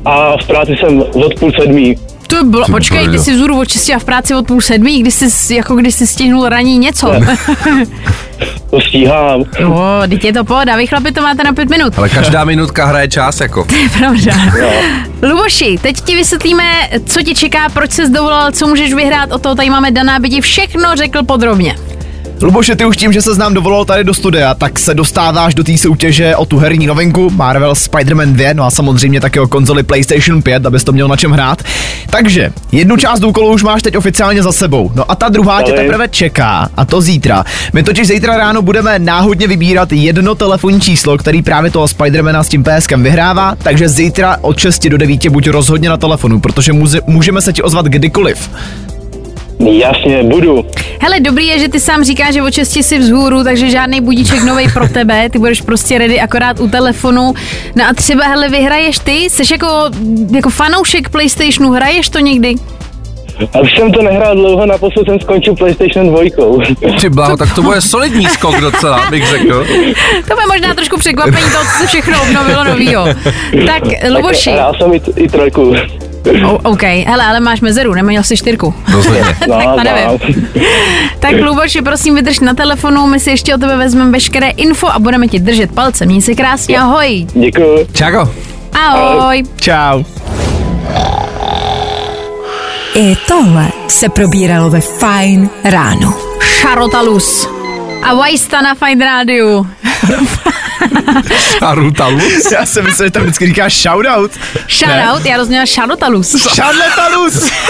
a 0.05 0.37
v 0.43 0.47
práci 0.47 0.75
jsem 0.79 1.01
od 1.01 1.39
půl 1.39 1.51
sedmí. 1.61 1.95
To 2.27 2.43
bylo, 2.43 2.65
počkej, 2.71 3.07
ty 3.09 3.19
jsi 3.19 3.33
vzhůru 3.33 3.59
od 3.59 3.65
čistě 3.65 3.95
a 3.95 3.99
v 3.99 4.03
práci 4.03 4.35
od 4.35 4.47
půl 4.47 4.61
sedmí, 4.61 4.99
když 5.01 5.13
jsi, 5.13 5.55
jako 5.55 5.75
když 5.75 5.95
jsi 5.95 6.07
stihnul 6.07 6.49
raní 6.49 6.77
něco. 6.77 7.11
To 8.69 8.81
stíhám. 8.81 9.43
Jo, 9.59 9.73
teď 10.09 10.23
je 10.25 10.33
to 10.33 10.43
pohoda, 10.43 10.75
vy 10.75 10.87
chlapi 10.87 11.11
to 11.11 11.21
máte 11.21 11.43
na 11.43 11.53
pět 11.53 11.69
minut. 11.69 11.93
Ale 11.97 12.09
každá 12.09 12.43
minutka 12.43 12.85
hraje 12.85 13.07
čas, 13.07 13.39
jako. 13.39 13.67
Pravda. 13.97 14.33
Luboši, 15.29 15.79
teď 15.81 16.01
ti 16.01 16.15
vysvětlíme, 16.15 16.63
co 17.05 17.21
tě 17.21 17.35
čeká, 17.35 17.69
proč 17.69 17.91
se 17.91 18.09
dovolal, 18.09 18.51
co 18.51 18.67
můžeš 18.67 18.93
vyhrát, 18.93 19.31
o 19.31 19.37
toho 19.37 19.55
tady 19.55 19.69
máme 19.69 19.91
Dana, 19.91 20.15
aby 20.15 20.29
ti 20.29 20.41
všechno 20.41 20.95
řekl 20.95 21.23
podrobně. 21.23 21.75
Luboše, 22.41 22.75
ty 22.75 22.85
už 22.85 22.97
tím, 22.97 23.13
že 23.13 23.21
se 23.21 23.35
nám 23.35 23.53
dovolal 23.53 23.85
tady 23.85 24.03
do 24.03 24.13
studia, 24.13 24.53
tak 24.53 24.79
se 24.79 24.93
dostáváš 24.93 25.55
do 25.55 25.63
té 25.63 25.77
soutěže 25.77 26.35
o 26.35 26.45
tu 26.45 26.57
herní 26.57 26.87
novinku 26.87 27.29
Marvel 27.29 27.73
Spider-Man 27.73 28.33
2, 28.33 28.53
no 28.53 28.63
a 28.63 28.71
samozřejmě 28.71 29.21
taky 29.21 29.39
o 29.39 29.47
konzoli 29.47 29.83
PlayStation 29.83 30.41
5, 30.41 30.65
abys 30.65 30.83
to 30.83 30.91
měl 30.91 31.07
na 31.07 31.15
čem 31.17 31.31
hrát. 31.31 31.63
Takže, 32.09 32.53
jednu 32.71 32.97
část 32.97 33.23
úkolu 33.23 33.53
už 33.53 33.63
máš 33.63 33.81
teď 33.81 33.97
oficiálně 33.97 34.43
za 34.43 34.51
sebou, 34.51 34.91
no 34.95 35.11
a 35.11 35.15
ta 35.15 35.29
druhá 35.29 35.61
tě 35.61 35.71
teprve 35.71 36.07
čeká, 36.07 36.69
a 36.77 36.85
to 36.85 37.01
zítra. 37.01 37.43
My 37.73 37.83
totiž 37.83 38.07
zítra 38.07 38.37
ráno 38.37 38.61
budeme 38.61 38.99
náhodně 38.99 39.47
vybírat 39.47 39.91
jedno 39.91 40.35
telefonní 40.35 40.81
číslo, 40.81 41.17
který 41.17 41.41
právě 41.41 41.71
toho 41.71 41.87
Spidermana 41.87 42.43
s 42.43 42.49
tím 42.49 42.63
PSkem 42.63 43.03
vyhrává, 43.03 43.55
takže 43.63 43.89
zítra 43.89 44.37
od 44.41 44.59
6 44.59 44.87
do 44.87 44.97
9 44.97 45.27
buď 45.29 45.47
rozhodně 45.47 45.89
na 45.89 45.97
telefonu, 45.97 46.39
protože 46.39 46.73
můžeme 47.07 47.41
se 47.41 47.53
ti 47.53 47.61
ozvat 47.61 47.85
kdykoliv. 47.85 48.49
Jasně, 49.59 50.23
budu. 50.23 50.65
Hele, 51.01 51.19
dobrý 51.19 51.47
je, 51.47 51.59
že 51.59 51.69
ty 51.69 51.79
sám 51.79 52.03
říkáš, 52.03 52.33
že 52.33 52.41
o 52.41 52.49
česti 52.51 52.83
si 52.83 52.97
vzhůru, 52.97 53.43
takže 53.43 53.69
žádný 53.69 54.01
budíček 54.01 54.43
novej 54.43 54.67
pro 54.73 54.87
tebe, 54.89 55.29
ty 55.29 55.39
budeš 55.39 55.61
prostě 55.61 55.97
ready 55.97 56.19
akorát 56.19 56.59
u 56.59 56.67
telefonu. 56.67 57.33
No 57.75 57.83
a 57.89 57.93
třeba, 57.93 58.23
hele, 58.23 58.49
vyhraješ 58.49 58.99
ty, 58.99 59.11
jsi 59.11 59.53
jako, 59.53 59.67
jako 60.35 60.49
fanoušek 60.49 61.09
PlayStationu, 61.09 61.71
hraješ 61.71 62.09
to 62.09 62.19
někdy? 62.19 62.55
A 63.53 63.59
už 63.59 63.75
jsem 63.75 63.91
to 63.91 64.01
nehrál 64.01 64.35
dlouho, 64.35 64.65
naposled 64.65 65.05
jsem 65.05 65.19
skončil 65.19 65.55
PlayStation 65.55 66.07
2. 66.09 66.19
Ty 67.01 67.09
blaho, 67.09 67.37
tak 67.37 67.55
to 67.55 67.61
bude 67.61 67.81
solidní 67.81 68.25
skok 68.25 68.61
docela, 68.61 69.09
bych 69.09 69.27
řekl. 69.27 69.65
To 70.27 70.35
bude 70.35 70.45
možná 70.47 70.73
trošku 70.73 70.97
překvapení 70.97 71.51
toho, 71.51 71.63
co 71.63 71.79
se 71.79 71.87
všechno 71.87 72.21
obnovilo 72.21 72.63
novýho. 72.63 73.05
Tak, 73.67 73.83
Luboši, 74.15 74.51
Hrál 74.51 74.73
jsem 74.77 74.93
i, 74.93 75.01
i 75.15 75.29
trojku. 75.29 75.75
O, 76.45 76.57
OK, 76.63 76.83
hele, 76.83 77.25
ale 77.25 77.39
máš 77.39 77.61
mezeru, 77.61 77.93
neměl 77.93 78.23
jsi 78.23 78.37
čtyřku. 78.37 78.73
Rozhodně. 78.91 79.21
No, 79.47 79.55
Tak 79.57 79.75
to 79.75 79.83
nevím. 79.83 80.19
Tak 81.19 81.35
Luboši, 81.41 81.81
prosím, 81.81 82.15
vydrž 82.15 82.39
na 82.39 82.53
telefonu, 82.53 83.07
my 83.07 83.19
si 83.19 83.29
ještě 83.29 83.55
o 83.55 83.57
tebe 83.57 83.77
vezmeme 83.77 84.11
veškeré 84.11 84.49
info 84.49 84.87
a 84.87 84.99
budeme 84.99 85.27
ti 85.27 85.39
držet 85.39 85.71
palce. 85.71 86.05
Měj 86.05 86.21
se 86.21 86.35
krásně, 86.35 86.79
ahoj. 86.79 87.27
Děkuji. 87.33 87.87
Čago. 87.93 88.29
Ahoj. 88.73 89.43
Čau. 89.61 90.03
I 92.95 93.15
tohle 93.27 93.67
se 93.87 94.09
probíralo 94.09 94.69
ve 94.69 94.81
Fajn 94.81 95.49
ráno. 95.63 96.13
Šarotalus. 96.41 97.54
A 98.05 98.13
Vajsta 98.13 98.61
na 98.61 98.75
Fine 98.75 99.05
Radio. 99.05 99.65
Sarutalus. 101.59 102.51
Já 102.51 102.65
jsem 102.65 102.85
myslel, 102.85 103.07
že 103.07 103.11
tam 103.11 103.23
vždycky 103.23 103.45
říkáš 103.47 103.81
shoutout. 103.81 104.31
Shoutout, 104.69 105.25
já 105.25 105.37
rozuměla 105.37 105.65
Šarotalus. 105.65 106.35
Charletalus! 106.55 107.51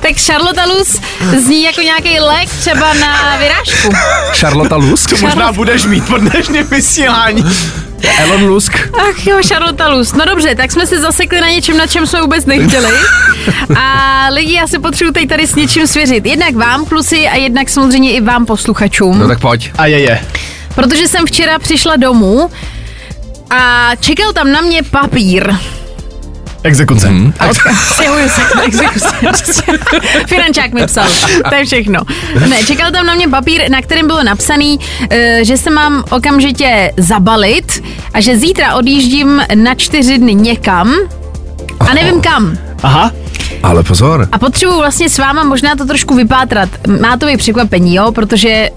Tak 0.00 0.16
Šarlotalus 0.16 1.00
zní 1.38 1.62
jako 1.62 1.80
nějaký 1.80 2.20
lék 2.20 2.48
třeba 2.60 2.94
na 2.94 3.36
vyrážku. 3.36 3.92
Charlotte 4.32 4.74
Lusk. 4.74 5.10
To 5.10 5.16
možná 5.16 5.52
budeš 5.52 5.84
mít 5.84 6.06
po 6.06 6.16
dnešním 6.18 6.66
vysílání. 6.66 7.44
Elon 8.18 8.44
Lusk. 8.44 8.72
Ach 8.98 9.26
jo, 9.26 9.36
Šarlotalus. 9.42 10.12
No 10.12 10.24
dobře, 10.24 10.54
tak 10.54 10.72
jsme 10.72 10.86
se 10.86 11.00
zasekli 11.00 11.40
na 11.40 11.48
něčem, 11.48 11.76
na 11.76 11.86
čem 11.86 12.06
jsme 12.06 12.20
vůbec 12.20 12.46
nechtěli. 12.46 12.88
A 13.76 14.28
lidi, 14.32 14.54
já 14.54 14.66
se 14.66 14.78
potřebuji 14.78 15.12
teď 15.12 15.28
tady 15.28 15.46
s 15.46 15.54
něčím 15.54 15.86
svěřit. 15.86 16.26
Jednak 16.26 16.54
vám, 16.54 16.84
kluci, 16.84 17.28
a 17.28 17.36
jednak 17.36 17.68
samozřejmě 17.68 18.12
i 18.12 18.20
vám, 18.20 18.46
posluchačům. 18.46 19.18
No 19.18 19.28
tak 19.28 19.40
pojď. 19.40 19.70
A 19.78 19.86
je 19.86 20.00
je. 20.00 20.20
Protože 20.74 21.08
jsem 21.08 21.26
včera 21.26 21.58
přišla 21.58 21.96
domů 21.96 22.50
a 23.50 23.90
čekal 24.00 24.32
tam 24.32 24.52
na 24.52 24.60
mě 24.60 24.82
papír. 24.82 25.52
Exekuce. 26.62 27.08
Hmm. 27.08 27.32
Stěhuju 27.92 28.28
se 28.28 28.40
k 28.40 28.64
exekuci. 28.64 29.62
Finančák 30.26 30.72
mi 30.72 30.86
psal, 30.86 31.06
to 31.48 31.54
je 31.54 31.64
všechno. 31.64 32.00
Ne, 32.48 32.64
čekal 32.64 32.90
tam 32.90 33.06
na 33.06 33.14
mě 33.14 33.28
papír, 33.28 33.70
na 33.70 33.82
kterém 33.82 34.06
bylo 34.06 34.22
napsaný, 34.22 34.80
eh, 35.10 35.38
že 35.44 35.56
se 35.56 35.70
mám 35.70 36.04
okamžitě 36.10 36.92
zabalit 36.96 37.82
a 38.14 38.20
že 38.20 38.36
zítra 38.36 38.74
odjíždím 38.74 39.42
na 39.54 39.74
čtyři 39.74 40.18
dny 40.18 40.34
někam 40.34 40.94
a 41.80 41.94
nevím 41.94 42.20
kam. 42.20 42.58
Aha. 42.82 43.12
Ale 43.62 43.82
pozor. 43.82 44.28
A 44.32 44.38
potřebuji 44.38 44.78
vlastně 44.78 45.08
s 45.08 45.18
váma 45.18 45.44
možná 45.44 45.76
to 45.76 45.84
trošku 45.84 46.14
vypátrat. 46.14 46.68
Má 47.00 47.16
to 47.16 47.26
být 47.26 47.36
překvapení, 47.36 47.94
jo, 47.94 48.12
protože 48.12 48.70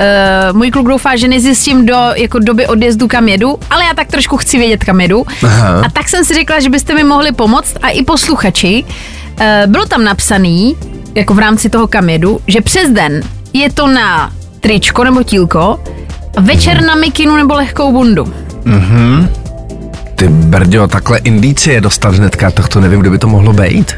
uh, 0.51 0.57
můj 0.57 0.71
kluk 0.71 0.87
doufá, 0.87 1.15
že 1.15 1.27
nezjistím 1.27 1.85
do 1.85 1.97
jako 2.15 2.39
doby 2.39 2.67
odjezdu, 2.67 3.07
kam 3.07 3.27
jedu, 3.27 3.59
ale 3.69 3.83
já 3.83 3.93
tak 3.95 4.07
trošku 4.07 4.37
chci 4.37 4.57
vědět, 4.57 4.83
kam 4.83 5.01
jedu. 5.01 5.25
Aha. 5.43 5.81
A 5.85 5.89
tak 5.89 6.09
jsem 6.09 6.25
si 6.25 6.33
řekla, 6.33 6.59
že 6.59 6.69
byste 6.69 6.95
mi 6.95 7.03
mohli 7.03 7.31
pomoct 7.31 7.73
a 7.81 7.89
i 7.89 8.03
posluchači. 8.03 8.83
Uh, 8.85 9.71
bylo 9.71 9.85
tam 9.85 10.03
napsaný, 10.03 10.75
jako 11.15 11.33
v 11.33 11.39
rámci 11.39 11.69
toho, 11.69 11.87
kam 11.87 12.09
jedu, 12.09 12.39
že 12.47 12.61
přes 12.61 12.89
den 12.89 13.21
je 13.53 13.71
to 13.71 13.87
na 13.87 14.31
tričko 14.59 15.03
nebo 15.03 15.23
tílko, 15.23 15.79
a 16.37 16.41
večer 16.41 16.83
na 16.83 16.95
mikinu 16.95 17.35
nebo 17.35 17.53
lehkou 17.53 17.91
bundu. 17.91 18.33
Ty 20.15 20.27
brďo, 20.27 20.87
takhle 20.87 21.17
indicie 21.17 21.81
dostat 21.81 22.15
hnedka, 22.15 22.51
tak 22.51 22.67
to 22.67 22.79
nevím, 22.79 22.99
kdy 22.99 23.09
by 23.09 23.17
to 23.17 23.27
mohlo 23.27 23.53
být. 23.53 23.95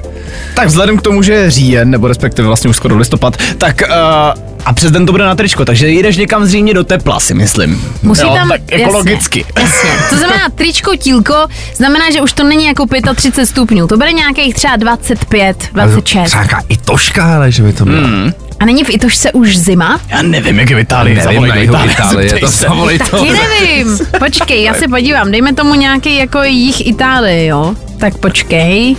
Tak 0.54 0.67
vzhledem 0.67 0.97
k 0.97 1.02
tomu, 1.02 1.23
že 1.23 1.34
je 1.34 1.52
říjen, 1.52 1.89
nebo 1.89 2.08
respektive 2.08 2.47
vlastně 2.47 2.69
už 2.69 2.76
skoro 2.76 2.97
listopad, 2.97 3.38
tak 3.58 3.82
uh, 3.89 4.47
a 4.65 4.73
přes 4.73 4.91
den 4.91 5.06
to 5.06 5.12
bude 5.12 5.23
na 5.23 5.36
tričko, 5.36 5.65
takže 5.65 5.88
jdeš 5.89 6.17
někam 6.17 6.45
zřejmě 6.45 6.73
do 6.73 6.84
tepla, 6.84 7.19
si 7.19 7.34
myslím. 7.34 7.82
Musí 8.04 8.21
jo, 8.21 8.34
tam, 8.34 8.50
tak 8.50 8.62
ekologicky. 8.67 9.45
Jasně, 9.56 9.89
jasně. 9.89 10.10
To 10.10 10.17
znamená 10.17 10.50
tričko, 10.56 10.95
tílko, 10.95 11.34
znamená, 11.76 12.12
že 12.12 12.21
už 12.21 12.34
to 12.34 12.43
není 12.43 12.65
jako 12.65 12.86
35 13.15 13.45
stupňů, 13.45 13.88
to 13.88 13.97
bude 13.97 14.12
nějakých 14.12 14.56
třeba 14.56 14.76
25, 14.76 15.69
26. 15.73 16.26
Třeba 16.26 16.43
nějaká 16.43 16.62
itoška, 16.69 17.36
ale 17.36 17.52
že 17.52 17.63
by 17.63 17.73
to 17.73 17.86
bylo. 17.86 18.08
Mm. 18.08 18.32
A 18.60 18.65
není 18.65 18.84
v 18.84 18.89
Itošce 18.89 19.32
už 19.32 19.58
zima? 19.58 20.00
Já 20.10 20.21
nevím, 20.21 20.60
jak 20.60 20.69
je 20.69 20.76
v 20.76 20.80
Itálii. 20.80 21.15
Nevím, 21.15 21.23
zavolej 21.23 21.50
na 21.50 21.56
do 21.56 21.62
jihu 21.62 21.73
Itálie, 21.73 21.93
Itálie, 21.93 22.30
zeptej 22.30 22.39
to 22.41 22.47
se. 22.47 22.58
zavolej 22.58 23.00
to. 23.00 23.06
Taky 23.06 23.32
nevím. 23.32 24.00
Počkej, 24.19 24.63
já 24.63 24.73
se 24.73 24.88
podívám. 24.88 25.32
Dejme 25.32 25.54
tomu 25.54 25.76
nějaký 25.76 26.17
jako 26.17 26.43
jich 26.43 26.88
Itálie, 26.88 27.45
jo? 27.45 27.76
Tak 27.99 28.17
počkej. 28.17 28.95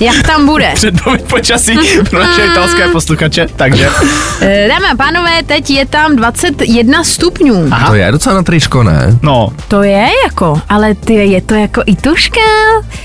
Jak 0.00 0.22
tam 0.26 0.46
bude? 0.46 0.70
Předpověď 0.74 1.22
počasí 1.22 1.78
pro 2.10 2.18
naše 2.18 2.44
italské 2.46 2.88
posluchače, 2.88 3.46
takže... 3.56 3.88
Eh, 4.42 4.68
Dámy 4.68 4.86
a 4.92 4.96
pánové, 4.96 5.30
teď 5.46 5.70
je 5.70 5.86
tam 5.86 6.16
21 6.16 7.04
stupňů. 7.04 7.68
Aha. 7.70 7.88
To 7.88 7.94
je 7.94 8.12
docela 8.12 8.34
na 8.34 8.42
tričko, 8.42 8.82
ne? 8.82 9.18
No, 9.22 9.48
To 9.68 9.82
je 9.82 10.06
jako, 10.26 10.60
ale 10.68 10.94
ty, 10.94 11.14
je 11.14 11.40
to 11.42 11.54
jako 11.54 11.82
ituška. 11.86 12.40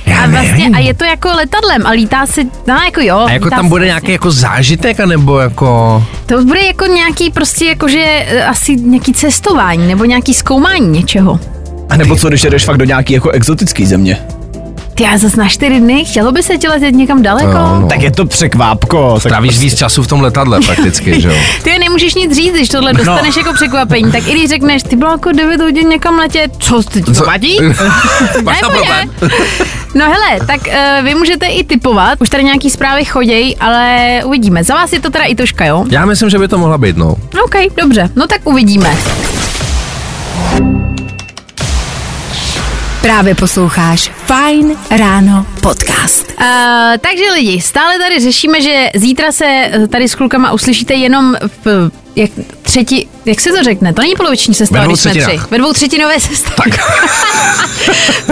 Já 0.06 0.24
a 0.24 0.28
vlastně, 0.28 0.52
nevím. 0.52 0.76
a 0.76 0.80
je 0.80 0.94
to 0.94 1.04
jako 1.04 1.28
letadlem 1.30 1.86
a 1.86 1.90
lítá 1.90 2.26
se, 2.26 2.44
no 2.68 2.76
jako 2.86 3.02
jo. 3.02 3.18
A 3.18 3.32
jako 3.32 3.50
tam 3.50 3.70
bude 3.70 3.80
vlastně. 3.80 3.88
nějaký 3.88 4.12
jako 4.12 4.32
zážitek, 4.32 5.00
anebo 5.00 5.40
jako... 5.40 6.04
To 6.26 6.44
bude 6.44 6.62
jako 6.66 6.86
nějaký 6.86 7.32
prostě 7.32 7.66
jakože 7.66 8.04
eh, 8.28 8.46
asi 8.46 8.76
nějaký 8.76 9.14
cestování 9.14 9.88
nebo 9.88 10.06
nějaký 10.06 10.34
zkoumání 10.34 10.88
něčeho. 10.88 11.40
a 11.90 11.98
nebo 11.98 12.16
co, 12.16 12.28
když 12.30 12.42
jdeš 12.42 12.66
fakt 12.66 12.78
do 12.78 12.86
nějaký 12.86 13.14
jako 13.14 13.30
exotický 13.30 13.86
země? 13.86 14.18
Ty 14.96 15.04
já 15.04 15.18
zase 15.18 15.38
na 15.38 15.48
čtyři 15.50 15.80
dny, 15.80 16.06
chtělo 16.06 16.32
by 16.32 16.44
se 16.44 16.58
ti 16.58 16.68
letět 16.68 16.96
někam 16.96 17.22
daleko? 17.22 17.48
No, 17.54 17.80
no. 17.82 17.88
Tak 17.88 18.02
je 18.02 18.12
to 18.12 18.26
překvápko. 18.26 19.14
tak 19.24 19.24
Trávíš 19.32 19.50
prostě- 19.52 19.64
víc 19.66 19.76
času 19.80 20.04
v 20.04 20.08
tom 20.08 20.22
letadle 20.22 20.60
prakticky, 20.66 21.22
že 21.22 21.28
jo? 21.28 21.34
Ty 21.64 21.80
nemůžeš 21.80 22.14
nic 22.16 22.36
říct, 22.36 22.54
když 22.54 22.70
tohle 22.70 22.94
No. 22.94 22.98
dostaneš 22.98 23.36
jako 23.36 23.54
překvapení, 23.54 24.12
tak 24.12 24.28
i 24.28 24.32
když 24.32 24.50
řekneš, 24.50 24.84
ty 24.84 24.96
bylo 24.96 25.12
jako 25.12 25.32
9 25.32 25.62
hodin 25.62 25.90
někam 25.90 26.16
letět, 26.20 26.52
co 26.60 26.84
ty 26.84 27.02
to 27.02 27.14
Co? 27.14 27.26
vadí? 27.26 27.58
Máš 28.44 28.60
tam 28.60 28.72
Nebo 28.72 28.84
problém? 28.86 29.10
ne? 29.22 29.30
No 29.96 30.06
hele, 30.06 30.40
tak 30.48 30.62
uh, 30.68 31.06
vy 31.06 31.16
můžete 31.16 31.46
i 31.46 31.64
typovat, 31.64 32.22
už 32.22 32.30
tady 32.30 32.44
nějaký 32.44 32.70
zprávy 32.70 33.06
chodějí, 33.06 33.58
ale 33.58 34.08
uvidíme. 34.26 34.64
Za 34.64 34.74
vás 34.76 34.94
je 34.94 35.00
to 35.00 35.10
teda 35.10 35.26
i 35.26 35.36
toška, 35.36 35.66
jo? 35.66 35.86
Já 35.90 36.06
myslím, 36.06 36.30
že 36.30 36.40
by 36.40 36.48
to 36.48 36.58
mohla 36.58 36.78
být, 36.78 36.98
no. 36.98 37.16
OK, 37.44 37.56
dobře, 37.82 38.10
no 38.16 38.28
tak 38.28 38.42
uvidíme. 38.44 38.96
Právě 43.06 43.36
posloucháš 43.36 44.12
Fine 44.26 44.76
Ráno 44.98 45.46
podcast. 45.62 46.28
Uh, 46.40 46.46
takže 47.02 47.24
lidi, 47.34 47.62
stále 47.62 48.00
tady 48.00 48.20
řešíme, 48.20 48.62
že 48.62 48.90
zítra 48.96 49.32
se 49.32 49.46
eh, 49.46 49.88
tady 49.88 50.08
s 50.08 50.16
klukama 50.16 50.52
uslyšíte 50.52 50.94
jenom 50.94 51.36
v 51.66 51.92
jak, 52.16 52.32
třetí, 52.62 53.08
jak 53.26 53.42
se 53.42 53.50
to 53.50 53.64
řekne? 53.64 53.94
To 53.94 54.02
není 54.02 54.16
poloviční 54.16 54.54
sestava, 54.54 54.82
Ve 54.82 54.86
dvou 54.86 54.94
když 54.94 55.02
jsme 55.02 55.12
tři. 55.12 55.40
Ve 55.52 55.58
dvou 55.58 55.74
třetinové 55.74 56.20
sestavě. 56.20 56.74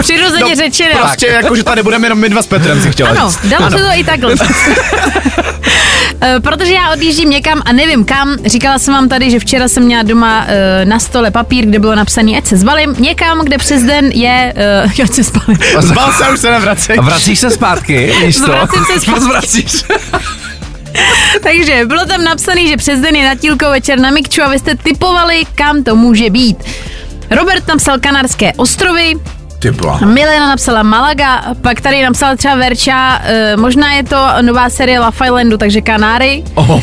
Přirozeně 0.00 0.50
no, 0.50 0.54
řečeno. 0.54 0.98
Prostě 1.00 1.26
jako, 1.26 1.56
že 1.56 1.64
tady 1.64 1.82
budeme 1.82 2.06
jenom 2.06 2.18
my 2.18 2.28
dva 2.28 2.42
s 2.42 2.46
Petrem, 2.46 2.82
si 2.82 2.90
chtěla 2.90 3.10
Ano, 3.10 3.32
dalo 3.44 3.70
se 3.70 3.76
to 3.76 3.90
i 3.94 4.04
takhle. 4.04 4.34
Eh, 6.20 6.40
Protože 6.40 6.74
já 6.74 6.92
odjíždím 6.92 7.30
někam 7.30 7.62
a 7.64 7.72
nevím 7.72 8.04
kam. 8.04 8.36
Říkala 8.46 8.78
jsem 8.78 8.94
vám 8.94 9.08
tady, 9.08 9.30
že 9.30 9.38
včera 9.38 9.68
jsem 9.68 9.82
měla 9.82 10.02
doma 10.02 10.44
eh, 10.48 10.84
na 10.84 10.98
stole 10.98 11.30
papír, 11.30 11.66
kde 11.66 11.78
bylo 11.78 11.94
napsané, 11.94 12.38
ať 12.38 12.46
se 12.46 12.56
zbalím. 12.56 12.96
Někam, 12.98 13.40
kde 13.44 13.58
přes 13.58 13.82
den 13.82 14.04
je, 14.06 14.54
uh, 14.96 15.04
ať 15.04 15.12
se 15.12 15.22
zbalím. 15.22 15.58
Zbal 15.80 16.12
se, 16.12 16.28
už 16.30 16.40
se 16.40 16.50
nevracej. 16.50 16.96
A 16.98 17.02
vracíš 17.02 17.38
se 17.38 17.50
zpátky, 17.50 18.12
víš 18.24 18.36
to? 18.36 18.46
Vracím 18.46 18.84
se 18.84 19.00
zpátky. 19.00 19.24
Vracíš. 19.24 19.84
Takže 21.42 21.86
bylo 21.86 22.06
tam 22.06 22.24
napsané, 22.24 22.66
že 22.66 22.76
přes 22.76 23.00
den 23.00 23.16
je 23.16 23.24
na 23.24 23.34
Tílko 23.34 23.70
večer 23.70 24.00
na 24.00 24.10
Mikču 24.10 24.42
a 24.42 24.48
vy 24.48 24.58
jste 24.58 24.74
typovali, 24.74 25.44
kam 25.54 25.84
to 25.84 25.96
může 25.96 26.30
být. 26.30 26.56
Robert 27.30 27.68
napsal 27.68 27.98
Kanárské 27.98 28.52
ostrovy, 28.56 29.14
Ty 29.64 29.70
byla. 29.70 29.98
Milena 29.98 30.48
napsala 30.48 30.82
Malaga, 30.82 31.42
pak 31.60 31.80
tady 31.80 32.02
napsala 32.02 32.36
třeba 32.36 32.54
Verča, 32.54 33.20
eh, 33.24 33.56
možná 33.56 33.92
je 33.92 34.02
to 34.02 34.26
nová 34.42 34.70
série 34.70 35.00
Love 35.00 35.26
Islandu, 35.26 35.56
takže 35.56 35.80
Kanáry. 35.80 36.42
Oh, 36.54 36.80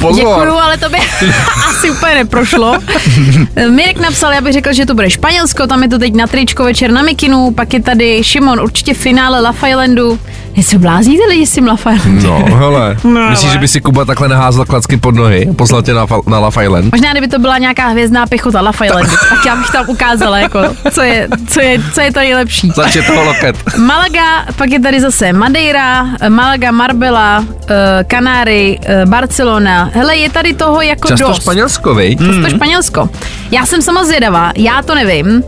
pozor. 0.00 0.14
Děkuju, 0.14 0.52
ale 0.52 0.78
to 0.78 0.88
by 0.88 0.98
asi 1.70 1.90
úplně 1.90 2.14
neprošlo. 2.14 2.74
Mirek 3.70 4.00
napsal, 4.00 4.32
já 4.32 4.40
bych 4.40 4.52
řekl, 4.52 4.72
že 4.72 4.86
to 4.86 4.94
bude 4.94 5.10
Španělsko, 5.10 5.66
tam 5.66 5.82
je 5.82 5.88
to 5.88 5.98
teď 5.98 6.14
na 6.14 6.26
tričko 6.26 6.64
večer 6.64 6.90
na 6.90 7.02
Mikinu, 7.02 7.50
pak 7.50 7.74
je 7.74 7.82
tady 7.82 8.24
Šimon, 8.24 8.60
určitě 8.60 8.94
finále 8.94 9.40
Love 9.40 9.70
Islandu. 9.70 10.18
Jestli 10.56 10.78
blázníte 10.78 11.22
lidi 11.28 11.46
s 11.46 11.52
tím 11.52 11.66
Love 11.66 11.94
Islandu? 11.94 12.26
No, 12.28 12.56
hele. 12.56 12.96
No, 13.04 13.30
Myslíš, 13.30 13.52
že 13.52 13.58
by 13.58 13.68
si 13.68 13.80
Kuba 13.80 14.04
takhle 14.04 14.28
naházal 14.28 14.64
klacky 14.64 14.96
pod 14.96 15.14
nohy? 15.14 15.48
Poslal 15.56 15.82
tě 15.82 15.94
na, 15.94 16.06
na 16.26 16.38
Love 16.38 16.64
Island? 16.64 16.92
Možná, 16.92 17.12
kdyby 17.12 17.28
to 17.28 17.38
byla 17.38 17.58
nějaká 17.58 17.88
hvězdná 17.88 18.26
pěchota 18.26 18.60
Love 18.60 18.86
Islandu, 18.86 19.10
tak 19.28 19.46
já 19.46 19.56
bych 19.56 19.70
tam 19.70 19.84
ukázala, 19.88 20.38
jako, 20.38 20.58
co, 20.90 21.02
je, 21.02 21.28
co, 21.48 21.60
je, 21.60 21.78
co 21.94 22.00
je 22.00 22.12
to 22.12 22.20
nejlepší. 22.20 22.72
Zač 22.76 22.94
je 22.94 23.02
toho 23.02 23.24
loket. 23.24 23.56
Malaga, 23.78 24.44
pak 24.56 24.70
je 24.70 24.80
tady 24.80 25.00
zase 25.00 25.32
Madeira, 25.32 26.06
Malaga, 26.28 26.70
Marbella, 26.70 27.44
eh, 27.70 28.04
Kanáry, 28.04 28.78
eh, 28.86 29.06
Barcelona. 29.06 29.90
Hele, 29.94 30.16
je 30.16 30.30
tady 30.30 30.54
toho 30.54 30.80
jako 30.82 31.08
Často 31.08 31.28
dost. 31.28 31.42
Španělsko, 31.42 31.94
viď? 31.94 32.18
To 32.42 32.48
Španělsko. 32.48 33.08
Já 33.50 33.66
jsem 33.66 33.82
sama 33.82 34.04
zvědavá, 34.04 34.52
já 34.56 34.82
to 34.82 34.94
nevím. 34.94 35.42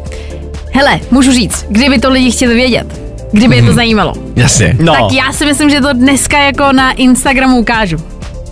Hele, 0.73 1.01
můžu 1.11 1.33
říct, 1.33 1.67
kdyby 1.69 1.99
to 1.99 2.11
lidi 2.11 2.31
chtěli 2.31 2.55
vědět, 2.55 3.06
kdyby 3.37 3.57
je 3.57 3.63
to 3.63 3.73
zajímalo. 3.73 4.15
Jasně. 4.37 4.77
No, 4.81 4.93
Tak 4.93 5.13
já 5.13 5.33
si 5.33 5.47
myslím, 5.47 5.71
že 5.71 5.81
to 5.81 5.93
dneska 5.93 6.39
jako 6.39 6.73
na 6.73 6.93
Instagramu 6.93 7.59
ukážu. 7.59 7.97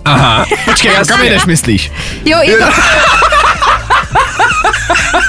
Aha. 0.05 0.45
počkej, 0.65 0.93
já 0.93 1.05
kam 1.05 1.21
jdeš, 1.21 1.45
myslíš? 1.45 1.91
Jo, 2.25 2.37
je 2.43 2.57
to, 2.57 2.65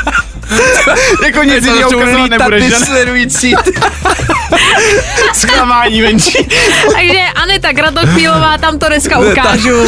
Jako 1.24 1.42
nic 1.42 1.64
jiného 1.64 1.90
ukazovat 1.90 2.30
nebudeš, 2.30 2.70
ne? 2.70 2.70
sledující. 2.70 3.54
Zklamání 5.32 6.02
venčí. 6.02 6.32
takže 6.94 7.20
Aneta 7.34 7.72
Kratochvílová, 7.72 8.58
tam 8.58 8.78
to 8.78 8.86
dneska 8.88 9.18
ukážu. 9.18 9.86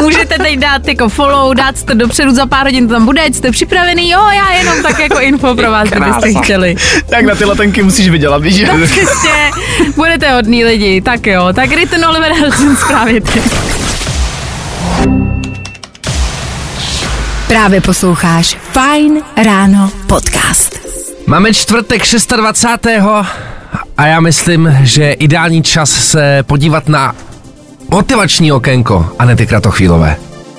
Můžete 0.00 0.38
teď 0.38 0.58
dát 0.58 0.88
jako 0.88 1.08
follow, 1.08 1.54
dát 1.54 1.82
to 1.82 1.94
dopředu, 1.94 2.34
za 2.34 2.46
pár 2.46 2.66
hodin 2.66 2.88
to 2.88 2.94
tam 2.94 3.04
bude, 3.04 3.20
ať 3.20 3.34
jste 3.34 3.50
připravený. 3.50 4.10
Jo, 4.10 4.20
já 4.34 4.52
jenom 4.52 4.82
tak 4.82 4.98
jako 4.98 5.20
info 5.20 5.54
pro 5.54 5.70
vás, 5.70 5.88
kdybyste 5.88 6.42
chtěli. 6.42 6.76
Tak 7.10 7.24
na 7.24 7.34
ty 7.34 7.44
letenky 7.44 7.82
musíš 7.82 8.08
vydělat, 8.08 8.42
víš? 8.42 8.54
že? 8.54 8.66
Přesně, 8.84 9.50
budete 9.96 10.30
hodní 10.30 10.64
lidi, 10.64 11.00
tak 11.00 11.26
jo. 11.26 11.48
Tak 11.52 11.70
Ritten 11.70 12.04
Oliver 12.04 12.32
Helsen 12.32 12.76
zprávě 12.76 13.20
Právě 17.48 17.80
posloucháš 17.80 18.58
Fine 18.72 19.20
Ráno 19.44 19.90
podcast. 20.06 20.78
Máme 21.26 21.54
čtvrtek 21.54 22.02
26. 22.36 22.86
a 23.96 24.06
já 24.06 24.20
myslím, 24.20 24.76
že 24.82 25.02
je 25.02 25.12
ideální 25.12 25.62
čas 25.62 25.90
se 25.90 26.42
podívat 26.46 26.88
na 26.88 27.14
motivační 27.90 28.52
okénko 28.52 29.08
Anety 29.18 29.46
Kratochvílové. 29.46 30.16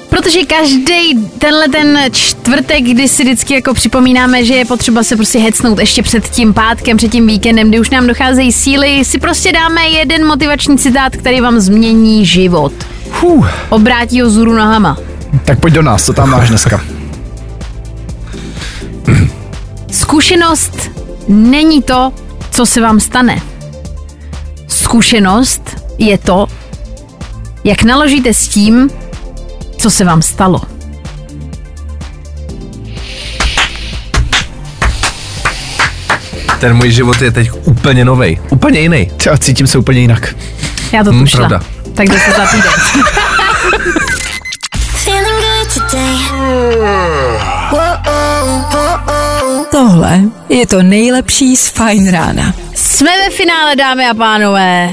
Protože 0.10 0.46
každý 0.46 1.28
tenhle 1.40 1.70
ten 1.70 2.00
čtvrtek, 2.12 2.84
kdy 2.84 3.08
si 3.08 3.24
vždycky 3.24 3.54
jako 3.54 3.74
připomínáme, 3.74 4.46
že 4.46 4.54
je 4.54 4.66
potřeba 4.66 5.04
se 5.04 5.16
prostě 5.16 5.40
hecnout 5.40 5.80
ještě 5.80 6.04
před 6.04 6.30
tím 6.30 6.54
pátkem, 6.54 6.98
před 6.98 7.12
tím 7.12 7.28
víkendem, 7.28 7.70
kdy 7.70 7.80
už 7.80 7.90
nám 7.90 8.08
docházejí 8.08 8.52
síly, 8.52 9.06
si 9.06 9.20
prostě 9.20 9.52
dáme 9.52 9.88
jeden 9.88 10.28
motivační 10.28 10.78
citát, 10.78 11.16
který 11.16 11.42
vám 11.42 11.60
změní 11.60 12.26
život. 12.26 12.74
Fuh. 13.12 13.50
Obrátí 13.70 14.22
ho 14.22 14.30
zůru 14.30 14.54
nohama. 14.54 14.98
Tak 15.46 15.60
pojď 15.60 15.74
do 15.74 15.82
nás, 15.82 16.06
co 16.06 16.14
tam 16.14 16.30
máš 16.30 16.50
dneska? 16.50 16.82
Zkušenost 19.92 20.92
není 21.28 21.82
to, 21.84 22.14
co 22.52 22.66
se 22.66 22.82
vám 22.82 23.00
stane. 23.00 23.42
Zkušenost 24.68 25.62
je 25.98 26.18
to, 26.18 26.48
jak 27.64 27.84
naložíte 27.84 28.34
s 28.34 28.48
tím, 28.48 28.90
co 29.78 29.90
se 29.92 30.06
vám 30.06 30.22
stalo. 30.22 30.62
Ten 36.60 36.74
můj 36.78 36.92
život 36.92 37.22
je 37.22 37.32
teď 37.32 37.52
úplně 37.64 38.06
novej, 38.06 38.40
úplně 38.50 38.80
jiný. 38.80 39.12
Třeba 39.18 39.38
cítím 39.38 39.68
se 39.68 39.78
úplně 39.78 40.00
jinak. 40.00 40.36
Já 40.92 41.04
to 41.04 41.10
Hmm, 41.12 41.20
tušila. 41.22 41.48
pravda. 41.48 41.68
Tak 41.96 42.08
jde 42.10 42.20
se 42.20 42.32
za 42.32 42.46
týden. 42.46 42.72
Tohle 49.72 50.20
je 50.50 50.68
to 50.68 50.84
nejlepší 50.84 51.56
z 51.58 51.68
Fine 51.68 52.12
Rána. 52.12 52.54
Jsme 52.76 53.10
ve 53.18 53.30
finále, 53.30 53.76
dámy 53.76 54.08
a 54.08 54.14
pánové. 54.14 54.90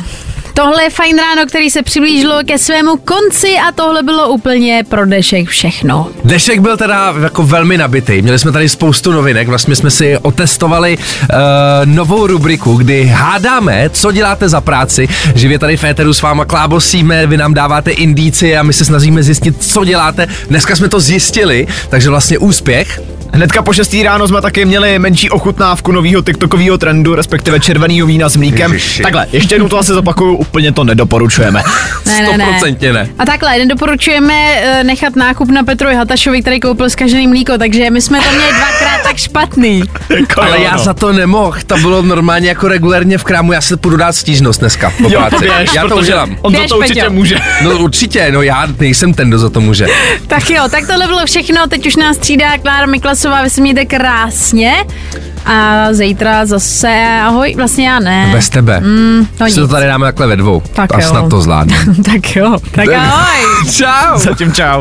Tohle 0.54 0.82
je 0.82 0.90
fajn 0.90 1.18
ráno, 1.18 1.46
který 1.46 1.70
se 1.70 1.82
přiblížilo 1.82 2.38
ke 2.46 2.58
svému 2.58 2.96
konci 2.96 3.56
a 3.68 3.72
tohle 3.72 4.02
bylo 4.02 4.28
úplně 4.28 4.84
pro 4.88 5.06
dnešek 5.06 5.48
všechno. 5.48 6.08
Dnešek 6.24 6.60
byl 6.60 6.76
teda 6.76 7.14
jako 7.22 7.42
velmi 7.42 7.78
nabitý. 7.78 8.22
Měli 8.22 8.38
jsme 8.38 8.52
tady 8.52 8.68
spoustu 8.68 9.12
novinek, 9.12 9.48
vlastně 9.48 9.76
jsme 9.76 9.90
si 9.90 10.18
otestovali 10.18 10.98
uh, 10.98 11.36
novou 11.84 12.26
rubriku, 12.26 12.76
kdy 12.76 13.04
hádáme, 13.04 13.90
co 13.90 14.12
děláte 14.12 14.48
za 14.48 14.60
práci. 14.60 15.08
Živě 15.34 15.58
tady 15.58 15.76
v 15.76 15.84
s 16.10 16.22
váma 16.22 16.44
klábosíme, 16.44 17.26
vy 17.26 17.36
nám 17.36 17.54
dáváte 17.54 17.90
indici 17.90 18.56
a 18.56 18.62
my 18.62 18.72
se 18.72 18.84
snažíme 18.84 19.22
zjistit, 19.22 19.64
co 19.64 19.84
děláte. 19.84 20.26
Dneska 20.48 20.76
jsme 20.76 20.88
to 20.88 21.00
zjistili, 21.00 21.66
takže 21.88 22.10
vlastně 22.10 22.38
úspěch. 22.38 23.00
Hnedka 23.34 23.62
po 23.62 23.72
6. 23.72 23.94
ráno 24.04 24.28
jsme 24.28 24.40
taky 24.40 24.64
měli 24.64 24.98
menší 24.98 25.30
ochutnávku 25.30 25.92
nového 25.92 26.22
TikTokového 26.22 26.78
trendu, 26.78 27.14
respektive 27.14 27.60
červeného 27.60 28.06
vína 28.06 28.28
s 28.28 28.36
mlíkem. 28.36 28.72
Ježiši. 28.72 29.02
Takhle, 29.02 29.26
ještě 29.32 29.54
jednou 29.54 29.68
to 29.68 29.78
asi 29.78 29.92
zopakuju, 29.92 30.36
úplně 30.36 30.72
to 30.72 30.84
nedoporučujeme. 30.84 31.62
Ne, 32.06 32.22
ne, 32.22 32.38
ne. 32.38 32.92
Ne. 32.92 33.08
A 33.18 33.24
takhle, 33.26 33.58
nedoporučujeme 33.58 34.34
eh, 34.54 34.84
nechat 34.84 35.16
nákup 35.16 35.48
na 35.50 35.64
Petrovi 35.64 35.94
Hatašovi, 35.94 36.42
který 36.42 36.60
koupil 36.60 36.90
zkažený 36.90 37.26
mlíko, 37.28 37.58
takže 37.58 37.90
my 37.90 38.00
jsme 38.00 38.18
to 38.20 38.28
měli 38.36 38.52
dvakrát 38.52 39.02
tak 39.02 39.16
špatný. 39.16 39.82
Jako 40.08 40.40
Ale 40.42 40.60
já 40.62 40.78
za 40.78 40.94
to 40.94 41.12
nemohl, 41.12 41.58
to 41.66 41.76
bylo 41.76 42.02
normálně 42.02 42.48
jako 42.48 42.68
regulérně 42.68 43.18
v 43.18 43.24
krámu, 43.24 43.52
já 43.52 43.60
se 43.60 43.76
půjdu 43.76 43.96
dát 43.96 44.12
stížnost 44.12 44.60
dneska 44.60 44.92
po 45.02 45.08
Jo, 45.10 45.20
práci. 45.28 45.44
běž, 45.56 45.74
já 45.74 45.88
to 45.88 45.96
udělám. 45.96 46.36
On 46.42 46.52
Běž, 46.52 46.68
to 46.68 46.78
určitě 46.78 47.00
Peťo. 47.00 47.12
může. 47.12 47.36
No 47.64 47.78
určitě, 47.78 48.32
no 48.32 48.42
já 48.42 48.68
nejsem 48.80 49.14
ten, 49.14 49.28
kdo 49.28 49.38
za 49.38 49.50
to 49.50 49.60
může. 49.60 49.86
Tak 50.26 50.50
jo, 50.50 50.62
tak 50.70 50.86
tohle 50.86 51.06
bylo 51.06 51.26
všechno, 51.26 51.66
teď 51.66 51.86
už 51.86 51.96
nás 51.96 52.16
střídá 52.16 52.58
Klára 52.58 52.86
Miklasová, 53.22 53.42
vy 53.42 53.50
se 53.50 53.60
mějte 53.60 53.84
krásně. 53.84 54.84
A 55.46 55.86
zítra 55.92 56.46
zase, 56.46 57.20
ahoj, 57.24 57.54
vlastně 57.56 57.88
já 57.88 57.98
ne. 57.98 58.28
Bez 58.32 58.48
tebe. 58.48 58.80
Mm, 58.80 59.26
no 59.40 59.46
to 59.54 59.60
nic. 59.60 59.70
tady 59.70 59.86
dáme 59.86 60.06
takhle 60.06 60.26
ve 60.26 60.36
dvou. 60.36 60.62
Tak 60.72 60.94
a 60.94 61.00
jo. 61.00 61.08
snad 61.08 61.28
to 61.28 61.40
zvládne. 61.40 61.76
tak 62.12 62.36
jo, 62.36 62.56
tak 62.70 62.88
ahoj. 62.88 63.68
Čau. 63.70 64.18
Zatím 64.18 64.52
čau. 64.52 64.80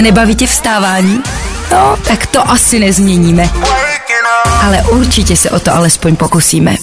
Nebaví 0.00 0.34
tě 0.34 0.46
vstávání? 0.46 1.20
No, 1.72 1.96
tak 2.08 2.26
to 2.26 2.50
asi 2.50 2.78
nezměníme. 2.78 3.50
Ale 4.62 4.82
určitě 4.82 5.36
se 5.36 5.50
o 5.50 5.60
to 5.60 5.74
alespoň 5.74 6.16
pokusíme. 6.16 6.76